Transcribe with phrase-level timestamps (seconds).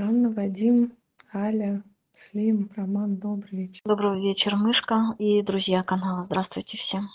[0.00, 0.92] Анна, Вадим,
[1.34, 1.82] Аля,
[2.16, 3.80] Слим, Роман, добрый вечер.
[3.84, 6.22] Добрый вечер, Мышка и друзья канала.
[6.22, 7.08] Здравствуйте всем.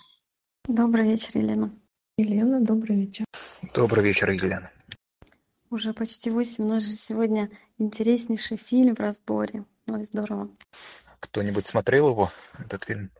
[0.67, 1.73] Добрый вечер, Елена.
[2.17, 3.25] Елена, добрый вечер.
[3.73, 4.69] Добрый вечер, Елена.
[5.69, 6.65] Уже почти восемь.
[6.65, 9.63] У нас же сегодня интереснейший фильм в разборе.
[9.87, 10.49] Ой, здорово.
[11.21, 13.11] Кто-нибудь смотрел его, этот фильм?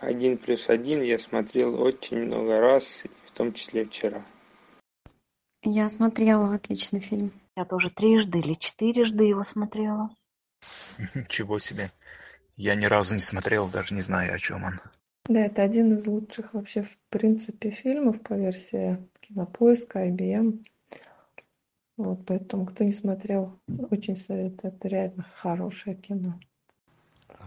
[0.00, 4.24] Один плюс один я смотрел очень много раз, в том числе вчера.
[5.62, 7.32] Я смотрела отличный фильм.
[7.58, 10.10] Я тоже трижды или четырежды его смотрела.
[11.14, 11.90] Ничего себе.
[12.56, 14.80] Я ни разу не смотрел, даже не знаю, о чем он.
[15.24, 20.64] Да, это один из лучших вообще, в принципе, фильмов по версии Кинопоиска, IBM.
[21.96, 23.58] Вот, поэтому, кто не смотрел,
[23.90, 24.72] очень советую.
[24.72, 26.38] Это реально хорошее кино.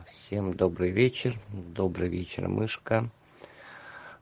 [0.07, 1.39] Всем добрый вечер.
[1.73, 3.09] Добрый вечер, Мышка,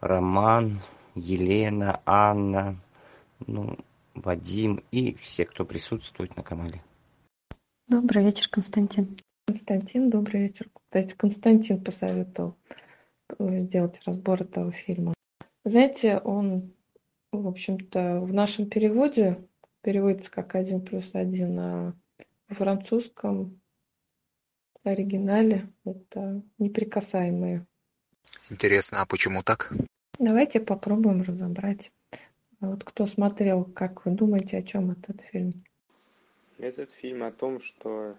[0.01, 0.81] Роман,
[1.15, 2.75] Елена, Анна,
[3.47, 3.75] ну,
[4.13, 6.81] Вадим и все, кто присутствует на канале.
[7.87, 9.17] Добрый вечер, Константин.
[9.47, 10.69] Константин, добрый вечер.
[10.73, 12.55] Кстати, Константин посоветовал
[13.37, 15.13] э, сделать разбор этого фильма.
[15.65, 16.73] Знаете, он,
[17.31, 19.43] в общем-то, в нашем переводе
[19.81, 21.93] переводится как один плюс один, а
[22.47, 23.59] в французском
[24.83, 27.65] оригинале это неприкасаемые.
[28.49, 29.73] Интересно, а почему так?
[30.17, 31.91] Давайте попробуем разобрать.
[32.61, 35.63] Вот кто смотрел, как вы думаете, о чем этот фильм?
[36.57, 38.17] Этот фильм о том, что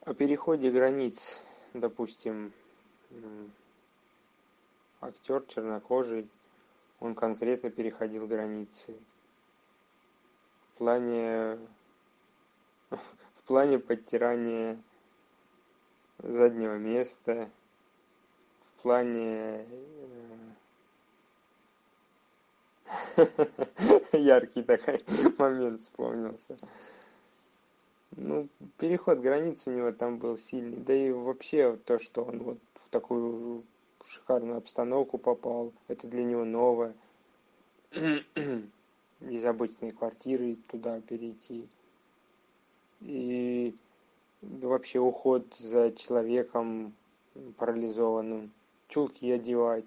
[0.00, 2.54] о переходе границ, допустим,
[5.02, 6.30] актер чернокожий,
[6.98, 8.96] он конкретно переходил границы.
[10.62, 11.58] В плане,
[12.90, 14.82] в плане подтирания
[16.18, 17.50] заднего места,
[18.76, 19.66] в плане
[24.12, 25.00] яркий такой
[25.38, 26.56] момент вспомнился.
[28.16, 30.76] Ну, переход границы у него там был сильный.
[30.76, 33.64] Да и вообще то, что он вот в такую
[34.04, 36.94] шикарную обстановку попал, это для него новое.
[39.20, 41.68] Из обычной квартиры туда перейти.
[43.00, 43.74] И
[44.42, 46.92] вообще уход за человеком
[47.56, 48.52] парализованным,
[48.88, 49.86] чулки одевать.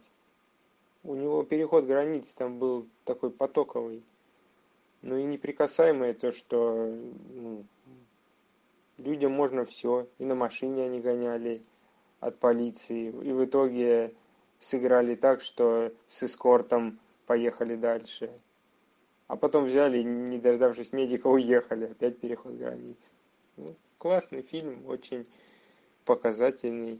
[1.05, 4.03] У него переход границ там был такой потоковый.
[5.03, 6.91] Ну и неприкасаемое то, что
[7.29, 7.63] ну,
[8.97, 10.07] людям можно все.
[10.17, 11.61] И на машине они гоняли
[12.19, 13.09] от полиции.
[13.09, 14.15] И в итоге
[14.57, 18.31] сыграли так, что с эскортом поехали дальше.
[19.27, 21.85] А потом взяли, не дождавшись медика, уехали.
[21.85, 23.11] Опять переход границ.
[23.57, 25.27] Ну, классный фильм, очень
[26.03, 26.99] показательный.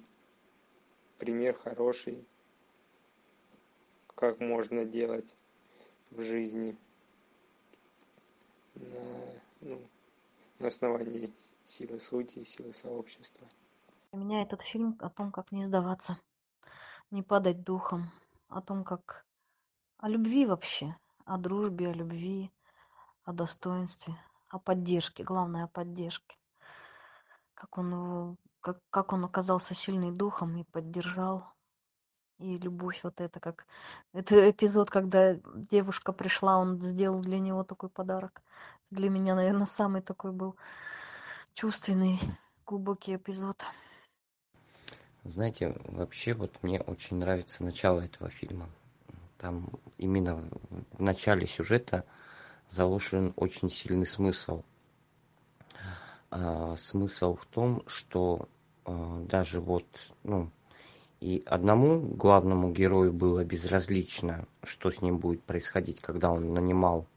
[1.18, 2.24] Пример хороший.
[4.16, 5.36] Как можно делать
[6.12, 6.76] в жизни
[8.76, 9.82] на, ну,
[10.60, 11.34] на основании
[11.66, 13.48] силы сути и силы сообщества.
[14.12, 16.18] Для меня этот фильм о том, как не сдаваться,
[17.12, 18.10] не падать духом,
[18.48, 19.26] о том, как
[19.98, 20.96] о любви вообще,
[21.26, 22.52] о дружбе, о любви,
[23.24, 24.16] о достоинстве,
[24.50, 26.38] о поддержке, главное о поддержке.
[27.54, 31.55] Как он, как, как он оказался сильный духом и поддержал.
[32.40, 33.66] И любовь вот это, как...
[34.14, 38.42] Это эпизод, когда девушка пришла, он сделал для него такой подарок.
[38.92, 40.56] Для меня, наверное, самый такой был
[41.54, 42.20] чувственный,
[42.66, 43.64] глубокий эпизод.
[45.24, 48.70] Знаете, вообще вот мне очень нравится начало этого фильма.
[49.38, 50.48] Там именно
[50.92, 52.06] в начале сюжета
[52.70, 54.64] заложен очень сильный смысл.
[56.30, 58.50] А, смысл в том, что
[58.84, 59.86] а, даже вот,
[60.24, 60.52] ну,
[61.22, 67.08] и одному главному герою было безразлично, что с ним будет происходить, когда он нанимал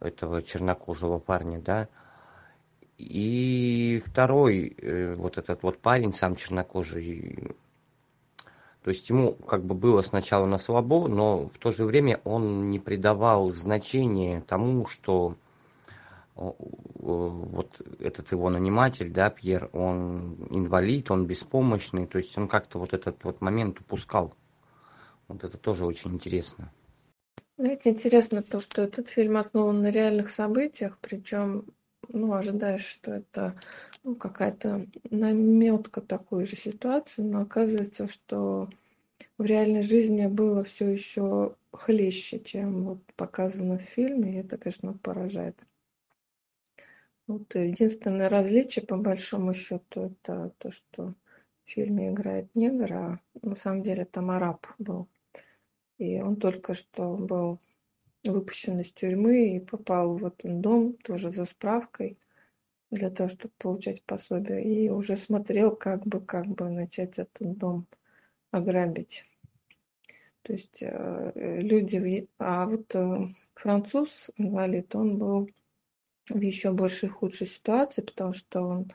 [0.00, 1.88] этого чернокожего парня, да,
[2.98, 7.54] и второй, э, вот этот вот парень, сам чернокожий,
[8.82, 12.68] то есть ему как бы было сначала на слабо, но в то же время он
[12.70, 15.36] не придавал значения тому, что
[16.34, 22.94] вот этот его наниматель, да, Пьер, он инвалид, он беспомощный, то есть он как-то вот
[22.94, 24.34] этот вот момент упускал.
[25.28, 26.72] Вот это тоже очень интересно.
[27.58, 31.66] Знаете, интересно то, что этот фильм основан на реальных событиях, причем
[32.08, 33.60] ну, ожидаешь, что это
[34.02, 38.68] ну, какая-то наметка такой же ситуации, но оказывается, что
[39.38, 44.94] в реальной жизни было все еще хлеще, чем вот показано в фильме, и это, конечно,
[44.94, 45.56] поражает.
[47.32, 51.14] Вот единственное различие, по большому счету, это то, что
[51.64, 55.08] в фильме играет негр, а на самом деле там араб был.
[55.96, 57.58] И он только что был
[58.22, 62.18] выпущен из тюрьмы и попал в этот дом тоже за справкой
[62.90, 64.62] для того, чтобы получать пособие.
[64.62, 67.86] И уже смотрел, как бы, как бы начать этот дом
[68.50, 69.24] ограбить.
[70.42, 71.32] То есть э,
[71.62, 72.28] люди...
[72.38, 75.48] А вот э, француз, инвалид, он был
[76.28, 78.92] в еще большей худшей ситуации, потому что он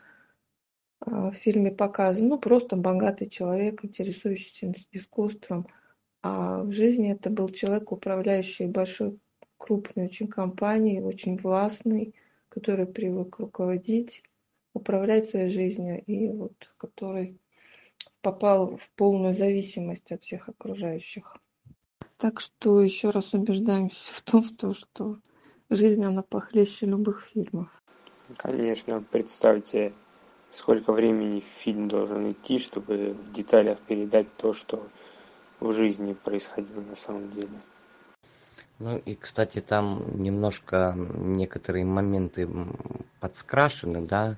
[1.05, 5.67] э, в фильме показан, ну, просто богатый человек, интересующийся искусством,
[6.21, 9.19] а в жизни это был человек, управляющий большой,
[9.57, 12.15] крупной очень компанией, очень властный,
[12.49, 14.23] который привык руководить,
[14.73, 17.39] управлять своей жизнью, и вот который
[18.21, 21.37] попал в полную зависимость от всех окружающих.
[22.17, 25.19] Так что еще раз убеждаемся в том, что
[25.69, 27.69] жизнь, она похлеще любых фильмов.
[28.37, 29.93] Конечно, представьте,
[30.51, 34.87] сколько времени фильм должен идти, чтобы в деталях передать то, что
[35.59, 37.59] в жизни происходило на самом деле.
[38.79, 42.47] Ну и, кстати, там немножко некоторые моменты
[43.19, 44.37] подскрашены, да.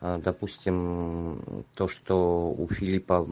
[0.00, 3.26] А, допустим, то, что у Филиппа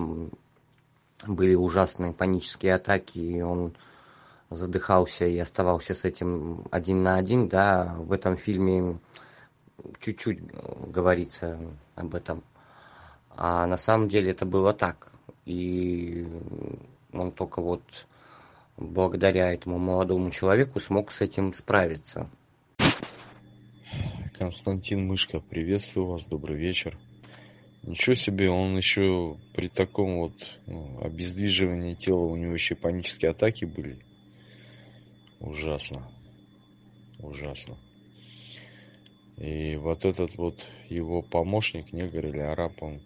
[1.27, 3.75] были ужасные панические атаки, и он
[4.55, 8.99] задыхался и оставался с этим один на один, да, в этом фильме
[10.01, 10.41] чуть-чуть
[10.89, 11.59] говорится
[11.95, 12.43] об этом.
[13.31, 15.13] А на самом деле это было так.
[15.45, 16.27] И
[17.13, 17.83] он только вот
[18.77, 22.29] благодаря этому молодому человеку смог с этим справиться.
[24.39, 26.99] Константин Мышка, приветствую вас, добрый вечер.
[27.83, 30.33] Ничего себе, он еще при таком вот
[30.67, 33.99] ну, обездвиживании тела, у него еще панические атаки были.
[35.45, 36.03] Ужасно.
[37.19, 37.77] Ужасно.
[39.37, 43.01] И вот этот вот его помощник, негр или араб, он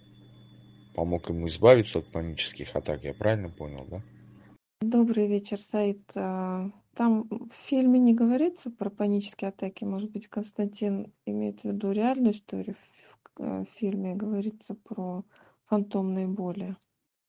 [0.95, 4.03] помог ему избавиться от панических атак, я правильно понял, да?
[4.81, 6.03] Добрый вечер, Саид.
[6.15, 9.85] А, там в фильме не говорится про панические атаки.
[9.85, 12.77] Может быть, Константин имеет в виду реальную историю
[13.39, 15.25] в фильме говорится про
[15.67, 16.77] фантомные боли.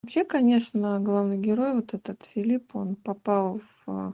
[0.01, 4.13] Вообще, конечно, главный герой, вот этот Филипп, он попал в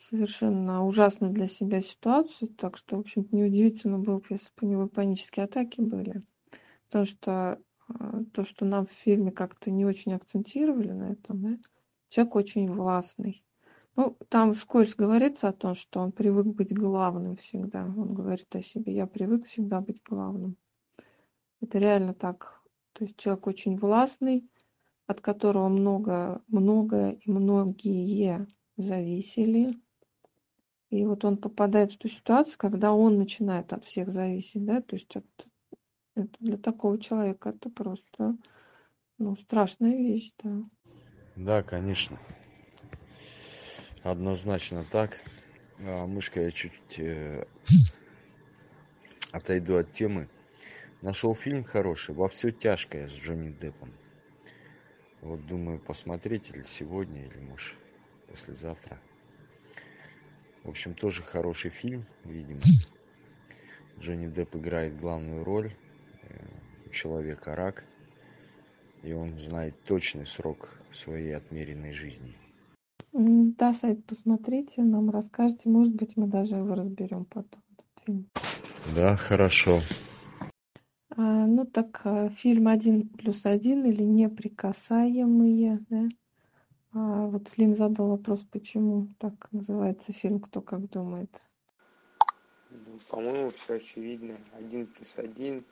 [0.00, 4.70] совершенно ужасную для себя ситуацию, так что, в общем-то, неудивительно было бы, если бы у
[4.70, 6.22] него панические атаки были.
[6.86, 11.58] Потому что э, то, что нам в фильме как-то не очень акцентировали на этом, да,
[12.08, 13.44] человек очень властный.
[13.96, 17.84] Ну, там вскользь говорится о том, что он привык быть главным всегда.
[17.84, 20.56] Он говорит о себе, я привык всегда быть главным.
[21.60, 22.62] Это реально так.
[22.92, 24.48] То есть человек очень властный,
[25.06, 29.74] от которого много, много и многие зависели.
[30.90, 34.96] И вот он попадает в ту ситуацию, когда он начинает от всех зависеть, да, то
[34.96, 35.24] есть от,
[36.16, 38.36] это для такого человека это просто
[39.18, 40.62] ну, страшная вещь, да.
[41.36, 42.18] Да, конечно.
[44.02, 45.20] Однозначно так.
[45.78, 47.46] А, мышка, я чуть э,
[49.30, 50.28] отойду от темы.
[51.02, 53.92] Нашел фильм хороший, во все тяжкое с Джонни Деппом.
[55.20, 57.76] Вот думаю, посмотреть или сегодня, или может
[58.26, 58.98] послезавтра.
[60.64, 62.60] В общем, тоже хороший фильм, видимо.
[63.98, 65.72] Джонни Депп играет главную роль.
[66.22, 66.46] Э,
[66.86, 67.84] у человека рак.
[69.02, 72.34] И он знает точный срок своей отмеренной жизни.
[73.12, 75.68] Да, сайт посмотрите, нам расскажете.
[75.68, 78.30] Может быть, мы даже его разберем потом, этот фильм.
[78.94, 79.80] Да, хорошо.
[81.16, 86.08] А, ну так а, фильм один плюс один или неприкасаемые, да?
[86.92, 91.30] А вот Слим задал вопрос, почему так называется фильм, кто как думает.
[92.70, 94.36] Ну, по-моему, все очевидно.
[94.56, 95.64] Один плюс один,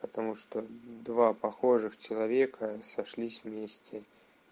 [0.00, 0.64] потому что
[1.04, 4.02] два похожих человека сошлись вместе.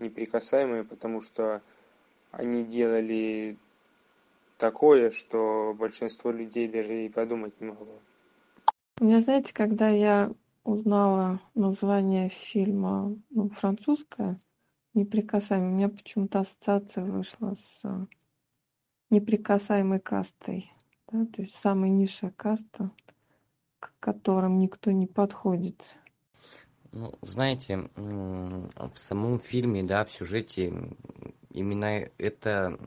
[0.01, 1.63] Неприкасаемые, потому что
[2.33, 3.57] они делали
[4.59, 8.01] такое, что большинство людей даже и подумать не могло.
[9.01, 10.33] У меня, знаете, когда я
[10.65, 14.39] узнала название фильма ну, французское
[14.97, 18.09] «Неприкасаемый», у меня почему-то ассоциация вышла с
[19.11, 20.73] неприкасаемой кастой.
[21.13, 21.27] Да?
[21.27, 22.91] То есть самая низшая каста,
[23.79, 25.99] к которым никто не подходит.
[26.93, 30.73] Ну, знаете, в самом фильме, да, в сюжете
[31.51, 32.79] именно это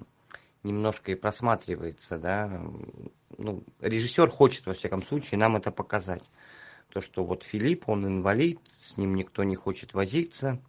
[0.63, 2.59] немножко и просматривается, да,
[3.37, 6.23] ну, режиссер хочет, во всяком случае, нам это показать.
[6.89, 10.59] То, что вот Филипп, он инвалид, с ним никто не хочет возиться.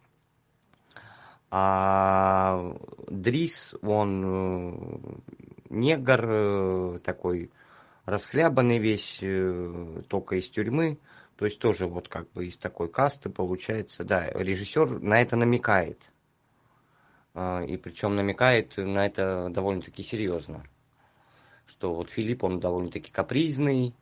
[1.53, 2.77] А
[3.09, 4.99] Дрис, он э,
[5.69, 7.51] негр, э, такой
[8.05, 10.97] расхлябанный весь, э, только из тюрьмы.
[11.35, 14.05] То есть тоже вот как бы из такой касты получается.
[14.05, 15.99] Да, режиссер на это намекает.
[17.33, 20.63] А, и причем намекает на это довольно-таки серьезно.
[21.65, 23.93] что вот Филипп, он довольно-таки капризный,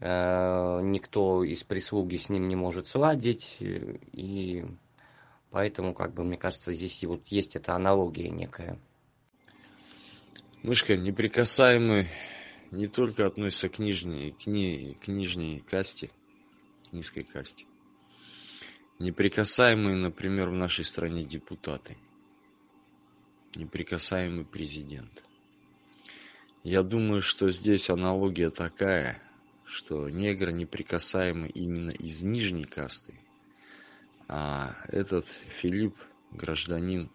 [0.00, 4.64] никто из прислуги с ним не может сладить, и
[5.52, 8.80] поэтому, как бы, мне кажется, здесь вот есть эта аналогия некая.
[10.62, 12.08] Мышка неприкасаемый
[12.70, 16.10] не только относится к нижней, к, ней, к нижней касте,
[16.88, 17.66] к низкой касте.
[18.98, 21.98] Неприкасаемые, например, в нашей стране депутаты.
[23.54, 25.22] Неприкасаемый президент.
[26.64, 29.20] Я думаю, что здесь аналогия такая,
[29.64, 33.14] что негр неприкасаемый именно из нижней касты,
[34.34, 35.94] а этот Филипп
[36.30, 37.10] гражданин,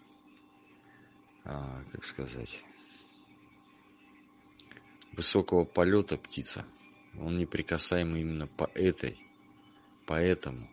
[1.44, 2.64] а, как сказать,
[5.14, 6.64] высокого полета птица.
[7.20, 9.20] Он неприкасаемый именно по этой,
[10.06, 10.68] поэтому.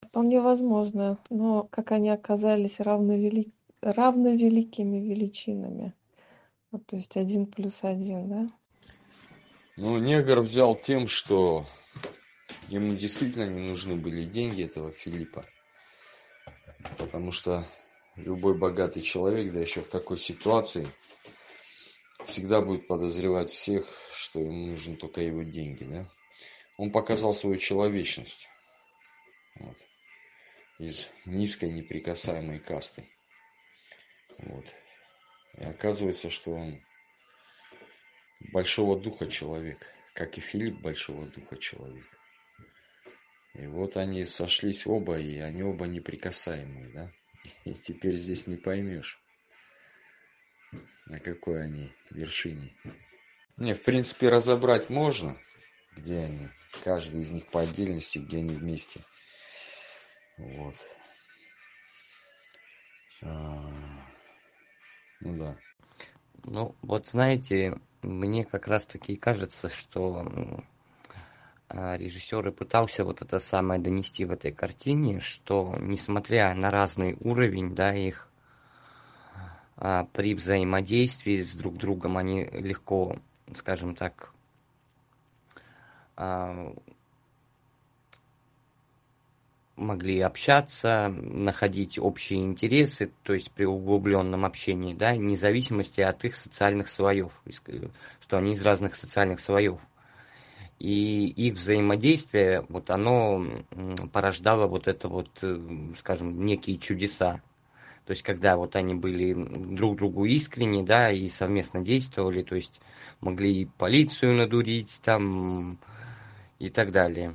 [0.00, 3.50] Вполне возможно, но как они оказались равновели...
[3.80, 5.92] равновеликими величинами.
[6.70, 8.48] Вот, то есть один плюс один, да?
[9.76, 11.66] Ну, негр взял тем, что
[12.68, 15.46] ему действительно не нужны были деньги этого Филиппа.
[16.98, 17.66] Потому что
[18.16, 20.86] любой богатый человек, да еще в такой ситуации,
[22.24, 26.08] всегда будет подозревать всех, что ему нужны только его деньги, да?
[26.76, 28.48] Он показал свою человечность
[29.58, 29.76] вот,
[30.78, 33.08] из низкой неприкасаемой касты.
[34.38, 34.66] Вот.
[35.54, 36.82] И оказывается, что он
[38.52, 42.04] большого духа человек, как и Филипп большого духа человек.
[43.58, 47.12] И вот они сошлись оба, и они оба неприкасаемые, да?
[47.64, 49.22] И теперь здесь не поймешь,
[51.06, 52.76] на какой они вершине.
[53.56, 55.38] Не, в принципе, разобрать можно,
[55.96, 56.48] где они,
[56.84, 59.00] каждый из них по отдельности, где они вместе.
[60.36, 60.74] Вот.
[63.22, 63.72] А,
[65.20, 65.58] ну да.
[66.44, 70.62] Ну, вот знаете, мне как раз-таки кажется, что
[71.68, 77.74] режиссер и пытался вот это самое донести в этой картине, что несмотря на разный уровень,
[77.74, 78.28] да, их
[79.76, 83.18] а, при взаимодействии с друг другом они легко,
[83.52, 84.32] скажем так,
[86.16, 86.72] а,
[89.76, 96.34] могли общаться, находить общие интересы, то есть при углубленном общении, да, вне зависимости от их
[96.34, 97.32] социальных слоев,
[98.20, 99.78] что они из разных социальных слоев.
[100.78, 103.46] И их взаимодействие, вот оно
[104.12, 105.58] порождало вот это вот, э,
[105.96, 107.40] скажем, некие чудеса.
[108.04, 112.80] То есть, когда вот они были друг другу искренни, да, и совместно действовали, то есть
[113.20, 115.78] могли и полицию надурить там
[116.58, 117.34] и так далее.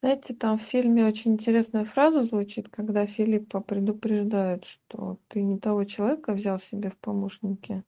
[0.00, 5.84] Знаете, там в фильме очень интересная фраза звучит, когда Филиппа предупреждают, что ты не того
[5.84, 7.82] человека взял себе в помощники.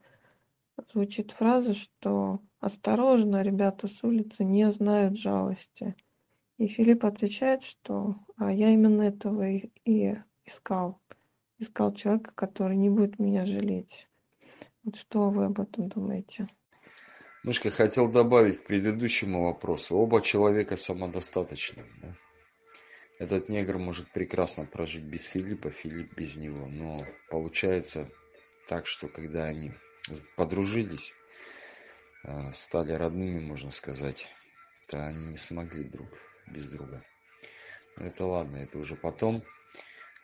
[0.92, 5.94] Звучит фраза, что осторожно, ребята с улицы не знают жалости.
[6.58, 11.00] И Филипп отвечает, что а я именно этого и, и искал.
[11.58, 14.08] Искал человека, который не будет меня жалеть.
[14.84, 16.48] Вот что вы об этом думаете?
[17.42, 19.96] Немножко хотел добавить к предыдущему вопросу.
[19.96, 21.86] Оба человека самодостаточные.
[22.02, 22.14] Да?
[23.18, 26.66] Этот негр может прекрасно прожить без Филиппа, Филипп без него.
[26.66, 28.08] Но получается
[28.68, 29.72] так, что когда они
[30.36, 31.14] подружились,
[32.52, 34.28] стали родными, можно сказать,
[34.88, 36.08] то они не смогли друг
[36.46, 37.04] без друга.
[37.96, 39.44] Но это ладно, это уже потом.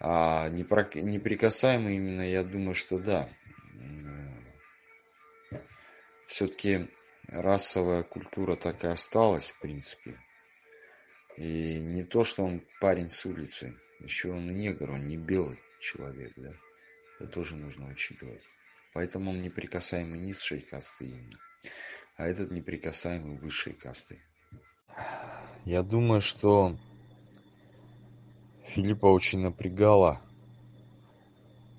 [0.01, 3.29] А неприкасаемый именно, я думаю, что да.
[6.27, 6.91] Все-таки
[7.29, 10.19] расовая культура так и осталась, в принципе.
[11.37, 16.33] И не то, что он парень с улицы, еще он негр, он не белый человек,
[16.37, 16.53] да.
[17.21, 18.49] Это тоже нужно учитывать.
[18.93, 21.39] Поэтому он неприкасаемый низшей касты именно,
[22.17, 24.21] а этот неприкасаемый высшей касты.
[25.65, 26.77] Я думаю, что
[28.65, 30.21] Филиппа очень напрягало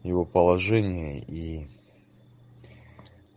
[0.03, 1.67] его положение и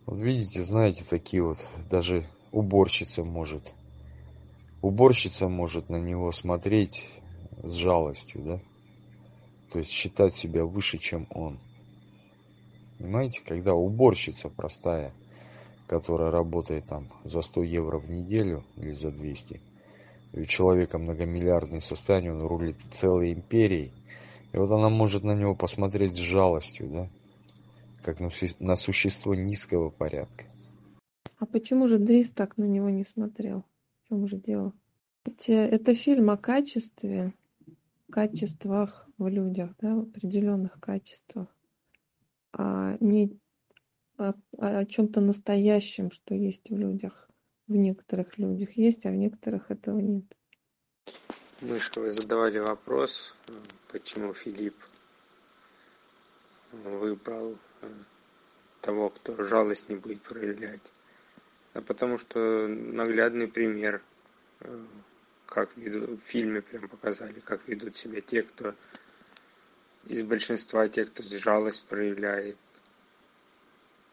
[0.09, 3.75] вот видите, знаете, такие вот, даже уборщица может,
[4.81, 7.07] уборщица может на него смотреть
[7.61, 8.61] с жалостью, да?
[9.71, 11.59] То есть считать себя выше, чем он.
[12.97, 15.13] Понимаете, когда уборщица простая,
[15.89, 19.59] которая работает там за 100 евро в неделю или за 200,
[20.33, 23.91] и у человека многомиллиардное состояние, он рулит целой империей,
[24.53, 27.09] и вот она может на него посмотреть с жалостью, да?
[28.03, 30.45] как на существо низкого порядка.
[31.39, 33.63] А почему же Дрис так на него не смотрел?
[34.03, 34.73] В чем же дело?
[35.25, 37.33] Ведь это фильм о качестве,
[38.11, 41.47] качествах в людях, да, в определенных качествах,
[42.53, 43.39] а не
[44.19, 47.29] о, о чем-то настоящем, что есть в людях,
[47.67, 50.25] в некоторых людях есть, а в некоторых этого нет.
[51.61, 53.35] Мышка, вы задавали вопрос,
[53.91, 54.75] почему Филипп
[56.71, 57.89] выбрал э,
[58.81, 60.91] того, кто жалость не будет проявлять.
[61.73, 64.01] А потому что наглядный пример,
[64.61, 64.85] э,
[65.45, 68.75] как ведут, в фильме прям показали, как ведут себя те, кто
[70.07, 72.57] из большинства тех, кто жалость проявляет.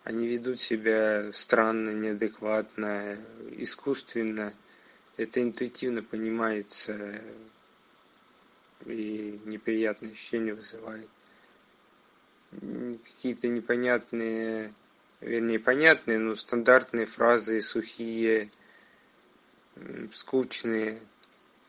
[0.06, 3.18] Они ведут себя странно, неадекватно,
[3.56, 4.54] искусственно.
[5.16, 7.20] Это интуитивно понимается
[8.84, 11.08] и неприятные ощущения вызывает.
[12.52, 14.72] Какие-то непонятные,
[15.20, 18.48] вернее, понятные, но стандартные фразы, сухие,
[20.12, 21.00] скучные–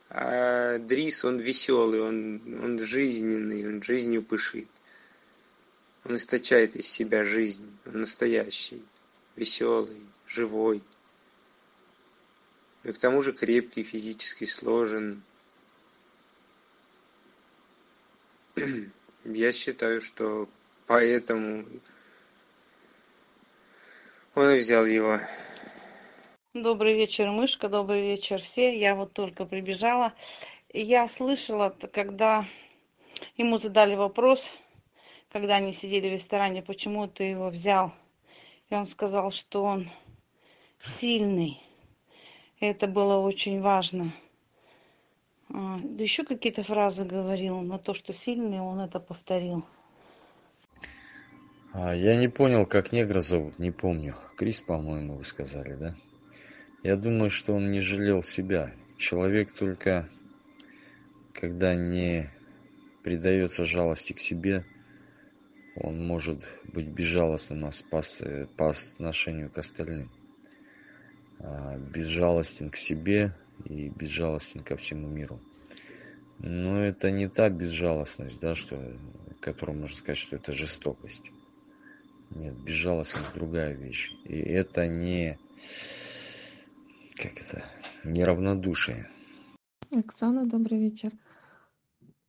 [0.10, 4.70] а Дрис, он веселый, он, он жизненный, он жизнью пышит.
[6.08, 8.82] Он источает из себя жизнь, он настоящий,
[9.36, 10.82] веселый, живой.
[12.86, 15.22] И к тому же крепкий, физически сложен.
[19.26, 20.48] Я считаю, что
[20.86, 21.66] поэтому
[24.34, 25.20] он и взял его.
[26.54, 28.80] Добрый вечер, мышка, добрый вечер все.
[28.80, 30.14] Я вот только прибежала.
[30.72, 32.46] Я слышала, когда
[33.36, 34.54] ему задали вопрос,
[35.31, 37.93] когда они сидели в ресторане, почему ты его взял.
[38.69, 39.89] И он сказал, что он
[40.81, 41.62] сильный.
[42.60, 44.12] Это было очень важно.
[45.50, 49.65] А, да еще какие-то фразы говорил, но то, что сильный, он это повторил.
[51.74, 54.15] А, я не понял, как негра зовут, не помню.
[54.36, 55.96] Крис, по-моему, вы сказали, да?
[56.84, 58.74] Я думаю, что он не жалел себя.
[58.98, 60.10] Человек только,
[61.34, 62.29] когда не
[63.03, 64.65] предается жалости к себе,
[65.79, 68.01] он может быть безжалостным по,
[68.57, 70.12] по отношению к остальным.
[71.39, 75.39] А безжалостен к себе и безжалостен ко всему миру.
[76.39, 78.96] Но это не та безжалостность, да, что,
[79.40, 81.31] которую можно сказать, что это жестокость.
[82.29, 84.11] Нет, безжалостность другая вещь.
[84.25, 85.40] И это не
[87.16, 87.66] как это,
[88.03, 89.09] неравнодушие.
[89.92, 91.11] Оксана, добрый вечер.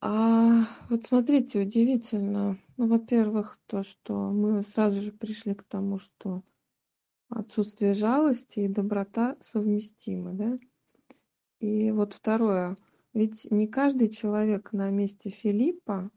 [0.00, 2.56] А вот смотрите, удивительно.
[2.76, 6.44] Ну, во-первых, то, что мы сразу же пришли к тому, что
[7.28, 10.56] отсутствие жалости и доброта совместимы, да?
[11.58, 12.76] И вот второе.
[13.12, 16.10] Ведь не каждый человек на месте Филиппа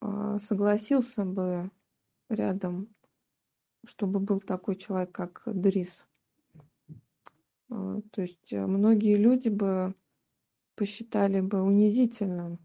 [0.00, 1.70] а, согласился бы
[2.28, 2.88] рядом,
[3.86, 6.06] чтобы был такой человек, как Дрис.
[7.68, 9.94] А, то есть э, многие люди бы
[10.80, 12.58] посчитали бы унизительным,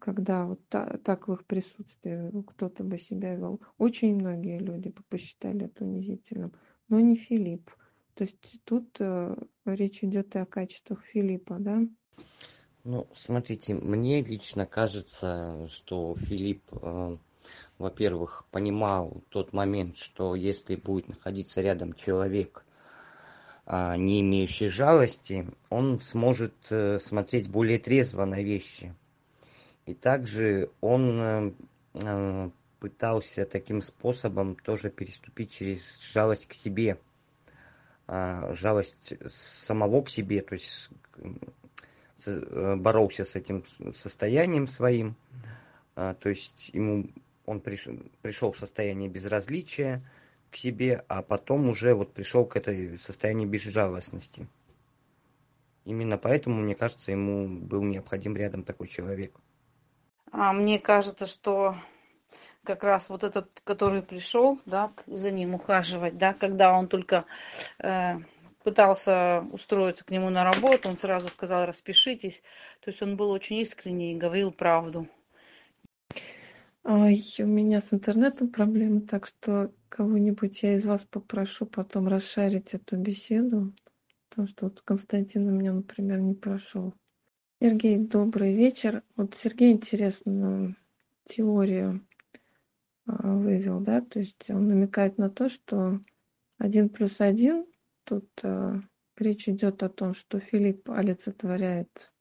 [0.00, 3.60] когда вот та, так в их присутствии кто-то бы себя вел.
[3.78, 6.52] Очень многие люди бы посчитали это унизительным,
[6.88, 7.70] но не Филипп.
[8.14, 9.36] То есть тут э,
[9.66, 11.82] речь идет и о качествах Филиппа, да?
[12.82, 17.18] Ну, смотрите, мне лично кажется, что Филипп, э,
[17.78, 22.65] во-первых, понимал тот момент, что если будет находиться рядом человек,
[23.68, 28.94] не имеющий жалости, он сможет э, смотреть более трезво на вещи.
[29.86, 31.52] И также он э,
[31.94, 36.98] э, пытался таким способом тоже переступить через жалость к себе,
[38.06, 40.90] а, жалость самого к себе, то есть
[42.76, 45.16] боролся с этим состоянием своим,
[45.96, 47.10] а, то есть ему
[47.46, 50.02] он пришел в состояние безразличия,
[50.50, 54.46] к себе, а потом уже вот пришел к этой состоянию безжалостности.
[55.84, 59.32] Именно поэтому, мне кажется, ему был необходим рядом такой человек.
[60.32, 61.76] А мне кажется, что
[62.64, 67.24] как раз вот этот, который пришел, да, за ним ухаживать, да, когда он только
[67.78, 68.16] э,
[68.64, 72.42] пытался устроиться к нему на работу, он сразу сказал, распишитесь.
[72.80, 75.08] То есть он был очень искренний и говорил правду.
[76.82, 82.74] Ой, у меня с интернетом проблемы, так что кого-нибудь я из вас попрошу потом расшарить
[82.74, 83.72] эту беседу,
[84.28, 86.92] потому что вот Константин у меня, например, не прошел.
[87.62, 89.02] Сергей, добрый вечер.
[89.16, 90.76] Вот Сергей интересную
[91.24, 92.06] теорию
[93.06, 95.98] а, вывел, да, то есть он намекает на то, что
[96.58, 97.64] один плюс один,
[98.04, 98.82] тут а,
[99.16, 102.12] речь идет о том, что Филипп олицетворяет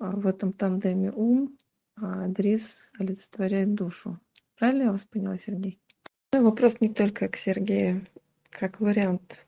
[0.00, 1.56] а, в этом тандеме ум,
[1.94, 4.18] а Дрис олицетворяет душу.
[4.56, 5.80] Правильно я вас поняла, Сергей?
[6.32, 8.06] Ну, вопрос не только к Сергею,
[8.50, 9.38] как вариант.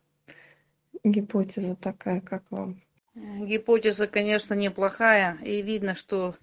[1.04, 2.80] Гипотеза такая, как вам?
[3.14, 5.36] Гипотеза, конечно, неплохая.
[5.42, 6.36] И видно, что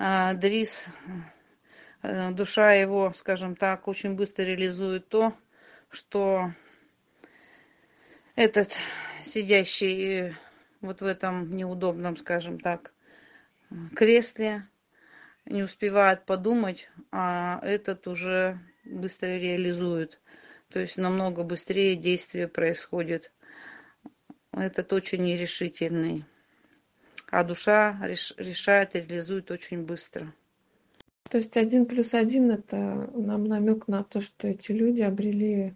[0.00, 0.88] э, Дрис
[2.02, 5.32] э, душа его, скажем так, очень быстро реализует то,
[5.88, 6.50] что
[8.34, 8.76] этот
[9.22, 10.34] сидящий
[10.80, 12.92] вот в этом неудобном, скажем так,
[13.94, 14.66] кресле,
[15.44, 20.18] не успевает подумать, а этот уже быстро реализует.
[20.68, 23.32] То есть намного быстрее действие происходит.
[24.52, 26.24] Этот очень нерешительный.
[27.30, 30.32] А душа реш, решает, реализует очень быстро.
[31.28, 35.74] То есть один плюс один это нам намек на то, что эти люди обрели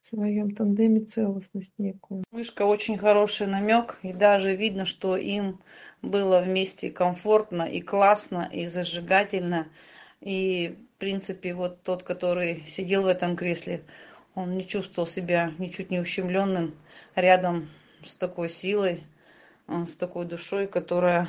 [0.00, 2.24] в своем тандеме целостность некую.
[2.30, 5.60] Мышка очень хороший намек, и даже видно, что им
[6.02, 9.68] было вместе комфортно и классно, и зажигательно.
[10.26, 13.84] И, в принципе, вот тот, который сидел в этом кресле,
[14.34, 16.74] он не чувствовал себя ничуть не ущемленным
[17.14, 17.68] рядом
[18.04, 19.04] с такой силой,
[19.68, 21.28] с такой душой, которая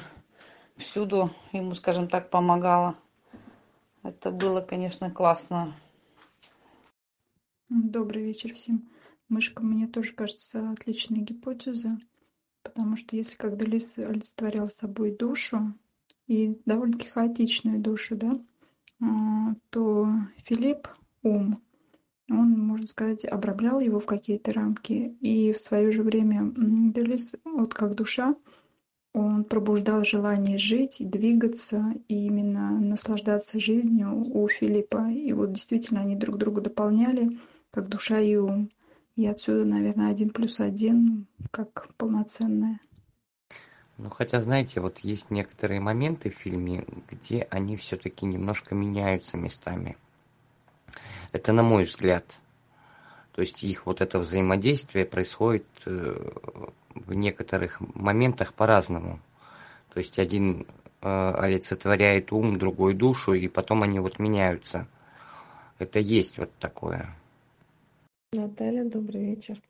[0.77, 2.95] всюду ему, скажем так, помогала.
[4.01, 5.75] Это было, конечно, классно.
[7.69, 8.89] Добрый вечер всем.
[9.29, 11.99] Мышка, мне тоже кажется, отличная гипотеза,
[12.63, 15.75] потому что если когда лис олицетворял собой душу,
[16.25, 18.31] и довольно-таки хаотичную душу, да,
[19.69, 20.09] то
[20.45, 20.87] Филипп
[21.23, 21.53] ум,
[22.29, 27.73] он, можно сказать, обрамлял его в какие-то рамки, и в свое же время Делис, вот
[27.73, 28.35] как душа,
[29.13, 35.09] он пробуждал желание жить, двигаться и именно наслаждаться жизнью у Филиппа.
[35.09, 37.31] И вот действительно они друг друга дополняли,
[37.71, 38.69] как душа и ум.
[39.15, 42.79] И отсюда, наверное, один плюс один как полноценное.
[43.97, 49.97] Ну, хотя, знаете, вот есть некоторые моменты в фильме, где они все-таки немножко меняются местами.
[51.31, 52.23] Это на мой взгляд.
[53.31, 56.15] То есть их вот это взаимодействие происходит э,
[56.93, 59.19] в некоторых моментах по-разному.
[59.93, 60.67] То есть один
[61.01, 64.87] э, олицетворяет ум, другой душу, и потом они вот меняются.
[65.79, 67.15] Это есть вот такое.
[68.31, 69.61] Наталья, добрый вечер.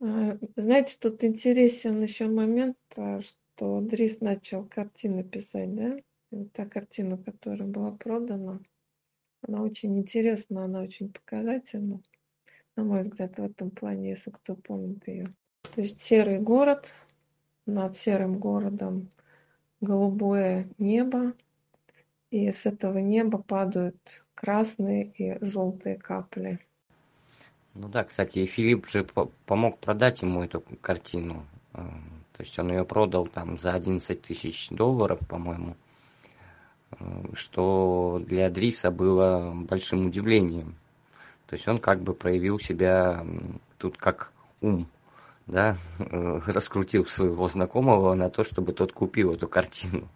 [0.00, 5.96] А, знаете, тут интересен еще момент, а, что Дрис начал картины писать, да?
[6.52, 8.60] та картина, которая была продана,
[9.42, 12.00] она очень интересна, она очень показательна,
[12.76, 15.30] на мой взгляд, в этом плане, если кто помнит ее.
[15.74, 16.92] То есть серый город,
[17.66, 19.10] над серым городом
[19.80, 21.34] голубое небо,
[22.30, 26.58] и с этого неба падают красные и желтые капли.
[27.74, 29.04] Ну да, кстати, и Филипп же
[29.46, 31.44] помог продать ему эту картину.
[31.72, 31.78] Э,
[32.32, 35.76] то есть он ее продал там за 11 тысяч долларов, по-моему,
[36.92, 40.76] э, что для Дриса было большим удивлением.
[41.46, 43.26] То есть он как бы проявил себя
[43.78, 44.86] тут как ум,
[45.46, 50.08] да, э, раскрутил своего знакомого на то, чтобы тот купил эту картину.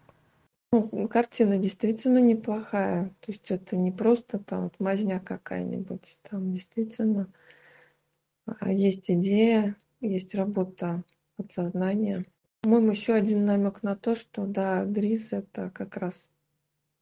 [0.71, 3.09] Ну, картина действительно неплохая.
[3.21, 6.19] То есть это не просто там мазня какая-нибудь.
[6.31, 7.27] Там действительно
[8.67, 11.05] есть идея, есть работа
[11.37, 12.25] подсознания.
[12.63, 16.29] По-моему, еще один намек на то, что да, Дрис это как раз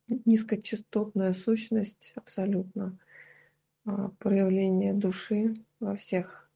[0.08, 2.98] низкочастотная сущность абсолютно,
[3.84, 6.50] а, проявление души во всех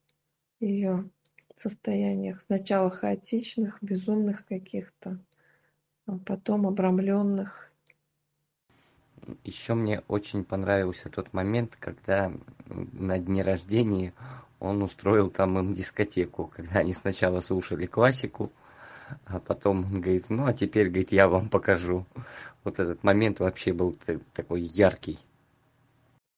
[0.61, 1.09] ее
[1.57, 2.42] состояниях.
[2.46, 5.18] Сначала хаотичных, безумных каких-то,
[6.07, 7.69] а потом обрамленных.
[9.44, 12.32] Еще мне очень понравился тот момент, когда
[12.66, 14.12] на дне рождения
[14.58, 18.52] он устроил там им дискотеку, когда они сначала слушали классику,
[19.26, 22.06] а потом он говорит, ну а теперь, говорит, я вам покажу.
[22.62, 23.96] Вот этот момент вообще был
[24.34, 25.18] такой яркий.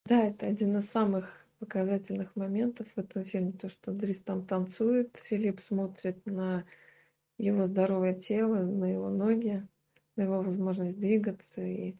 [0.06, 5.16] Да, это один из самых показательных моментов в этом фильме, то, что Дрис там танцует,
[5.28, 6.64] Филипп смотрит на
[7.38, 9.66] его здоровое тело, на его ноги,
[10.16, 11.94] на его возможность двигаться и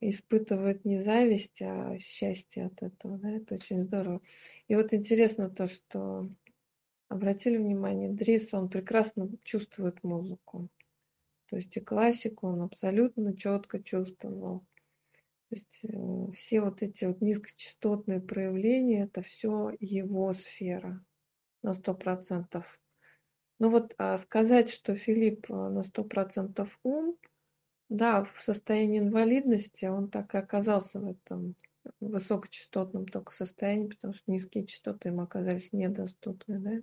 [0.00, 3.18] испытывают не зависть, а счастье от этого.
[3.18, 3.30] Да?
[3.30, 4.20] Это очень здорово.
[4.68, 6.28] И вот интересно то, что
[7.08, 10.68] обратили внимание, Дрис, он прекрасно чувствует музыку.
[11.48, 14.60] То есть и классику он абсолютно четко чувствовал.
[15.48, 21.02] То есть э, все вот эти вот низкочастотные проявления, это все его сфера
[21.62, 22.78] на сто процентов.
[23.58, 27.16] Но вот а сказать, что Филипп э, на сто процентов ум,
[27.88, 31.54] да, в состоянии инвалидности он так и оказался в этом
[32.00, 36.80] высокочастотном только состоянии, потому что низкие частоты им оказались недоступны, да.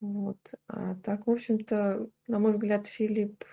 [0.00, 0.54] Вот.
[0.66, 3.44] А так, в общем-то, на мой взгляд, Филипп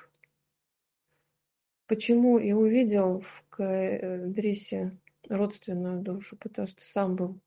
[1.85, 7.39] почему и увидел в Дрисе родственную душу, потому что сам был,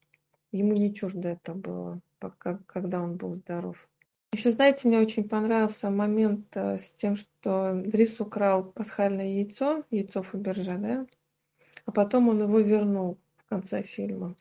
[0.51, 3.89] ему не чуждо это было, пока, когда он был здоров.
[4.33, 10.23] Еще, знаете, мне очень понравился момент э, с тем, что Дрис украл пасхальное яйцо, яйцо
[10.23, 11.07] Фаберже, да,
[11.85, 14.35] а потом он его вернул в конце фильма.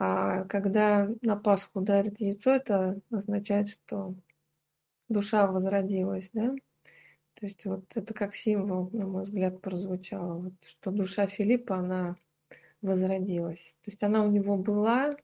[0.00, 4.16] А когда на Пасху дарит яйцо, это означает, что
[5.08, 6.56] душа возродилась, да?
[7.34, 12.16] То есть вот это как символ, на мой взгляд, прозвучало, вот, что душа Филиппа, она
[12.80, 13.76] возродилась.
[13.84, 15.16] То есть она у него была,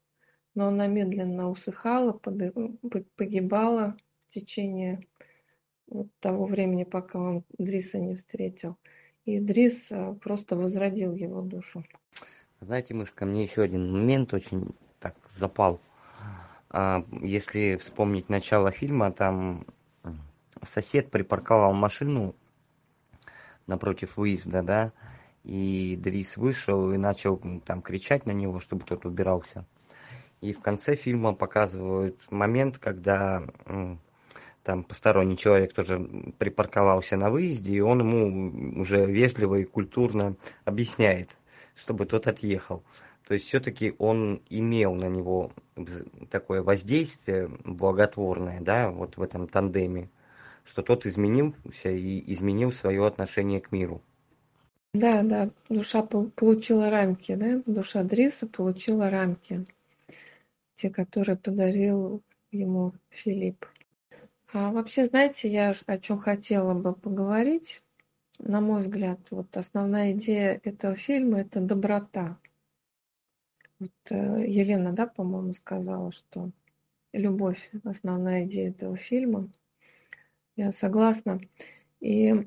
[0.59, 5.07] но она медленно усыхала, погибала в течение
[5.87, 8.77] вот того времени, пока он Дриса не встретил.
[9.25, 11.85] И Дрис э, просто возродил его душу.
[12.59, 15.79] Знаете, мышка, мне еще один момент очень так запал.
[16.71, 19.65] А, если вспомнить начало фильма, там
[20.61, 22.35] сосед припарковал машину
[23.69, 24.93] напротив выезда, да,
[25.45, 29.65] и Дрис вышел и начал там кричать на него, чтобы тот убирался.
[30.41, 33.43] И в конце фильма показывают момент, когда
[34.63, 35.99] там посторонний человек тоже
[36.39, 41.31] припарковался на выезде, и он ему уже вежливо и культурно объясняет,
[41.75, 42.85] чтобы тот отъехал.
[43.27, 45.53] То есть все-таки он имел на него
[46.31, 50.09] такое воздействие благотворное, да, вот в этом тандеме,
[50.65, 54.03] что тот изменился и изменил свое отношение к миру.
[54.95, 59.67] Да, да, душа получила рамки, да, душа Дриса получила рамки,
[60.79, 63.67] те, которые подарил ему Филипп.
[64.53, 67.83] А вообще, знаете, я о чем хотела бы поговорить.
[68.39, 72.39] На мой взгляд, вот основная идея этого фильма– это доброта.
[73.81, 76.51] Вот э, Елена, да, по-моему, сказала, что
[77.13, 79.51] любовь– основная идея этого фильма.
[80.55, 81.41] Я согласна.
[81.99, 82.45] И э,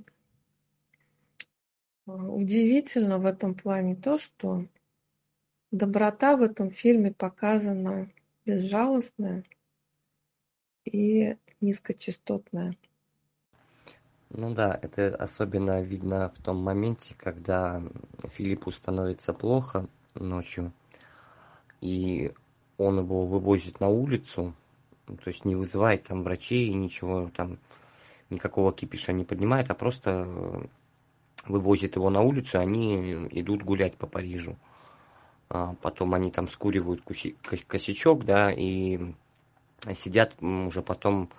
[2.08, 4.66] удивительно в этом плане то, что
[5.72, 8.10] доброта в этом фильме показана
[8.46, 9.44] безжалостная
[10.86, 12.76] и низкочастотная.
[14.30, 17.84] Ну да, это особенно видно в том моменте, когда
[18.30, 20.72] Филиппу становится плохо ночью,
[21.82, 22.32] и
[22.78, 24.54] он его вывозит на улицу,
[25.06, 27.60] то есть не вызывает там врачей, ничего там,
[28.30, 30.70] никакого кипиша не поднимает, а просто
[31.46, 34.58] вывозит его на улицу, они идут гулять по Парижу.
[35.54, 37.04] А потом они там скуривают
[37.68, 39.14] косячок, да, и
[39.96, 41.30] сидят уже потом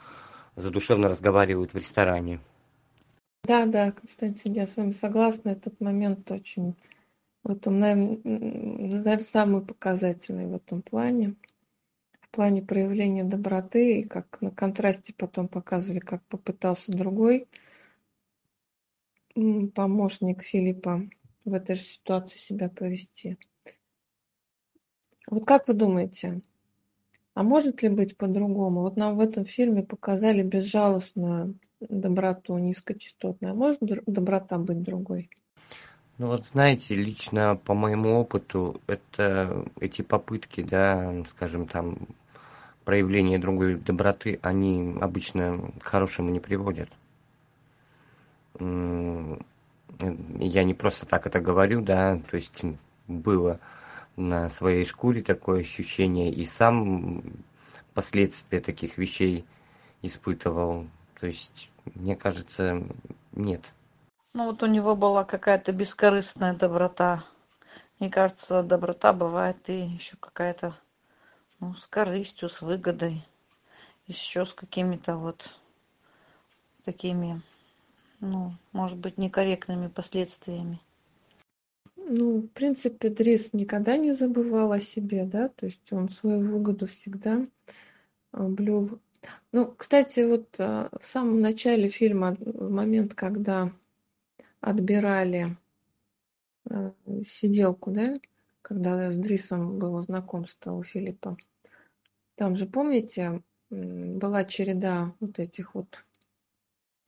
[0.54, 2.38] задушевно разговаривают в ресторане.
[3.44, 5.48] Да, да, Константин, я с вами согласна.
[5.48, 6.74] Этот момент очень,
[7.42, 11.34] в этом, наверное, самый показательный в этом плане.
[12.20, 17.48] В плане проявления доброты, и как на контрасте потом показывали, как попытался другой
[19.74, 21.08] помощник Филиппа
[21.46, 23.38] в этой же ситуации себя повести.
[25.30, 26.42] Вот как вы думаете,
[27.34, 28.82] а может ли быть по-другому?
[28.82, 33.52] Вот нам в этом фильме показали безжалостную доброту низкочастотную.
[33.52, 35.30] А может доброта быть другой?
[36.18, 41.96] Ну вот знаете, лично по моему опыту, это эти попытки, да, скажем там,
[42.84, 46.90] проявления другой доброты, они обычно к хорошему не приводят.
[48.60, 52.62] Я не просто так это говорю, да, то есть
[53.08, 53.58] было
[54.16, 57.22] на своей шкуре такое ощущение и сам
[57.94, 59.44] последствия таких вещей
[60.02, 60.86] испытывал.
[61.20, 62.82] То есть, мне кажется,
[63.32, 63.72] нет.
[64.34, 67.24] Ну вот у него была какая-то бескорыстная доброта.
[67.98, 70.74] Мне кажется, доброта бывает и еще какая-то
[71.60, 73.24] ну, с корыстью, с выгодой,
[74.06, 75.54] еще с какими-то вот
[76.84, 77.40] такими,
[78.18, 80.80] ну, может быть, некорректными последствиями.
[82.14, 86.86] Ну, в принципе, Дрис никогда не забывал о себе, да, то есть он свою выгоду
[86.86, 87.42] всегда
[88.32, 89.00] а, блюл.
[89.50, 93.72] Ну, кстати, вот а, в самом начале фильма, в момент, когда
[94.60, 95.56] отбирали
[96.68, 96.92] а,
[97.24, 98.20] сиделку, да,
[98.60, 101.38] когда с Дрисом было знакомство у Филиппа,
[102.34, 106.04] там же, помните, была череда вот этих вот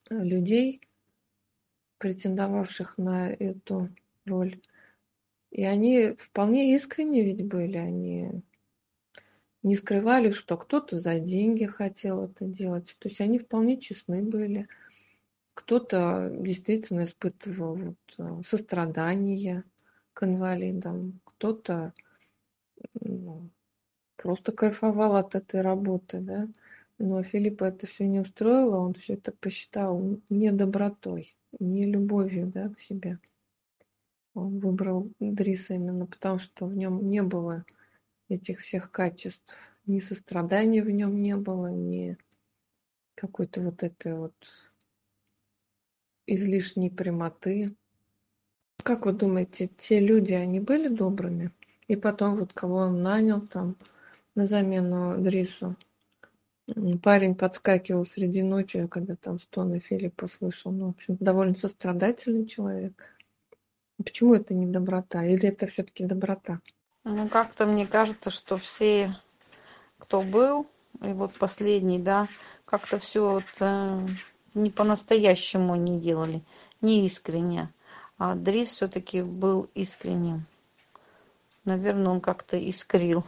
[0.09, 0.81] людей,
[1.99, 3.91] претендовавших на эту
[4.25, 4.59] роль.
[5.55, 8.43] И они вполне искренне ведь были, они
[9.63, 12.97] не скрывали, что кто-то за деньги хотел это делать.
[12.99, 14.67] То есть они вполне честны были.
[15.53, 19.63] Кто-то действительно испытывал вот э, сострадание
[20.11, 21.93] к инвалидам, кто-то
[22.99, 23.49] ну,
[24.17, 26.49] просто кайфовал от этой работы, да.
[26.97, 32.67] Но Филиппа это все не устроило, он все это посчитал не добротой, не любовью да,
[32.67, 33.19] к себе
[34.35, 37.65] он выбрал Дриса именно потому, что в нем не было
[38.29, 42.17] этих всех качеств ни сострадания в нем не было, ни
[43.15, 44.35] какой-то вот этой вот
[46.25, 47.75] излишней прямоты.
[48.83, 51.51] Как вы думаете, те люди, они были добрыми?
[51.87, 53.77] И потом вот кого он нанял там
[54.33, 55.75] на замену Дрису.
[57.03, 60.71] Парень подскакивал среди ночи, когда там стоны Филиппа слышал.
[60.71, 63.14] Ну, в общем, довольно сострадательный человек.
[64.03, 65.25] Почему это не доброта?
[65.25, 66.59] Или это все-таки доброта?
[67.03, 69.15] Ну, как-то мне кажется, что все,
[69.99, 70.67] кто был,
[71.01, 72.27] и вот последний, да,
[72.65, 74.07] как-то все вот, э,
[74.53, 76.41] не по-настоящему не делали,
[76.81, 77.71] не искренне.
[78.17, 80.45] А Дрис все-таки был искренним.
[81.63, 83.25] Наверное, он как-то искрил.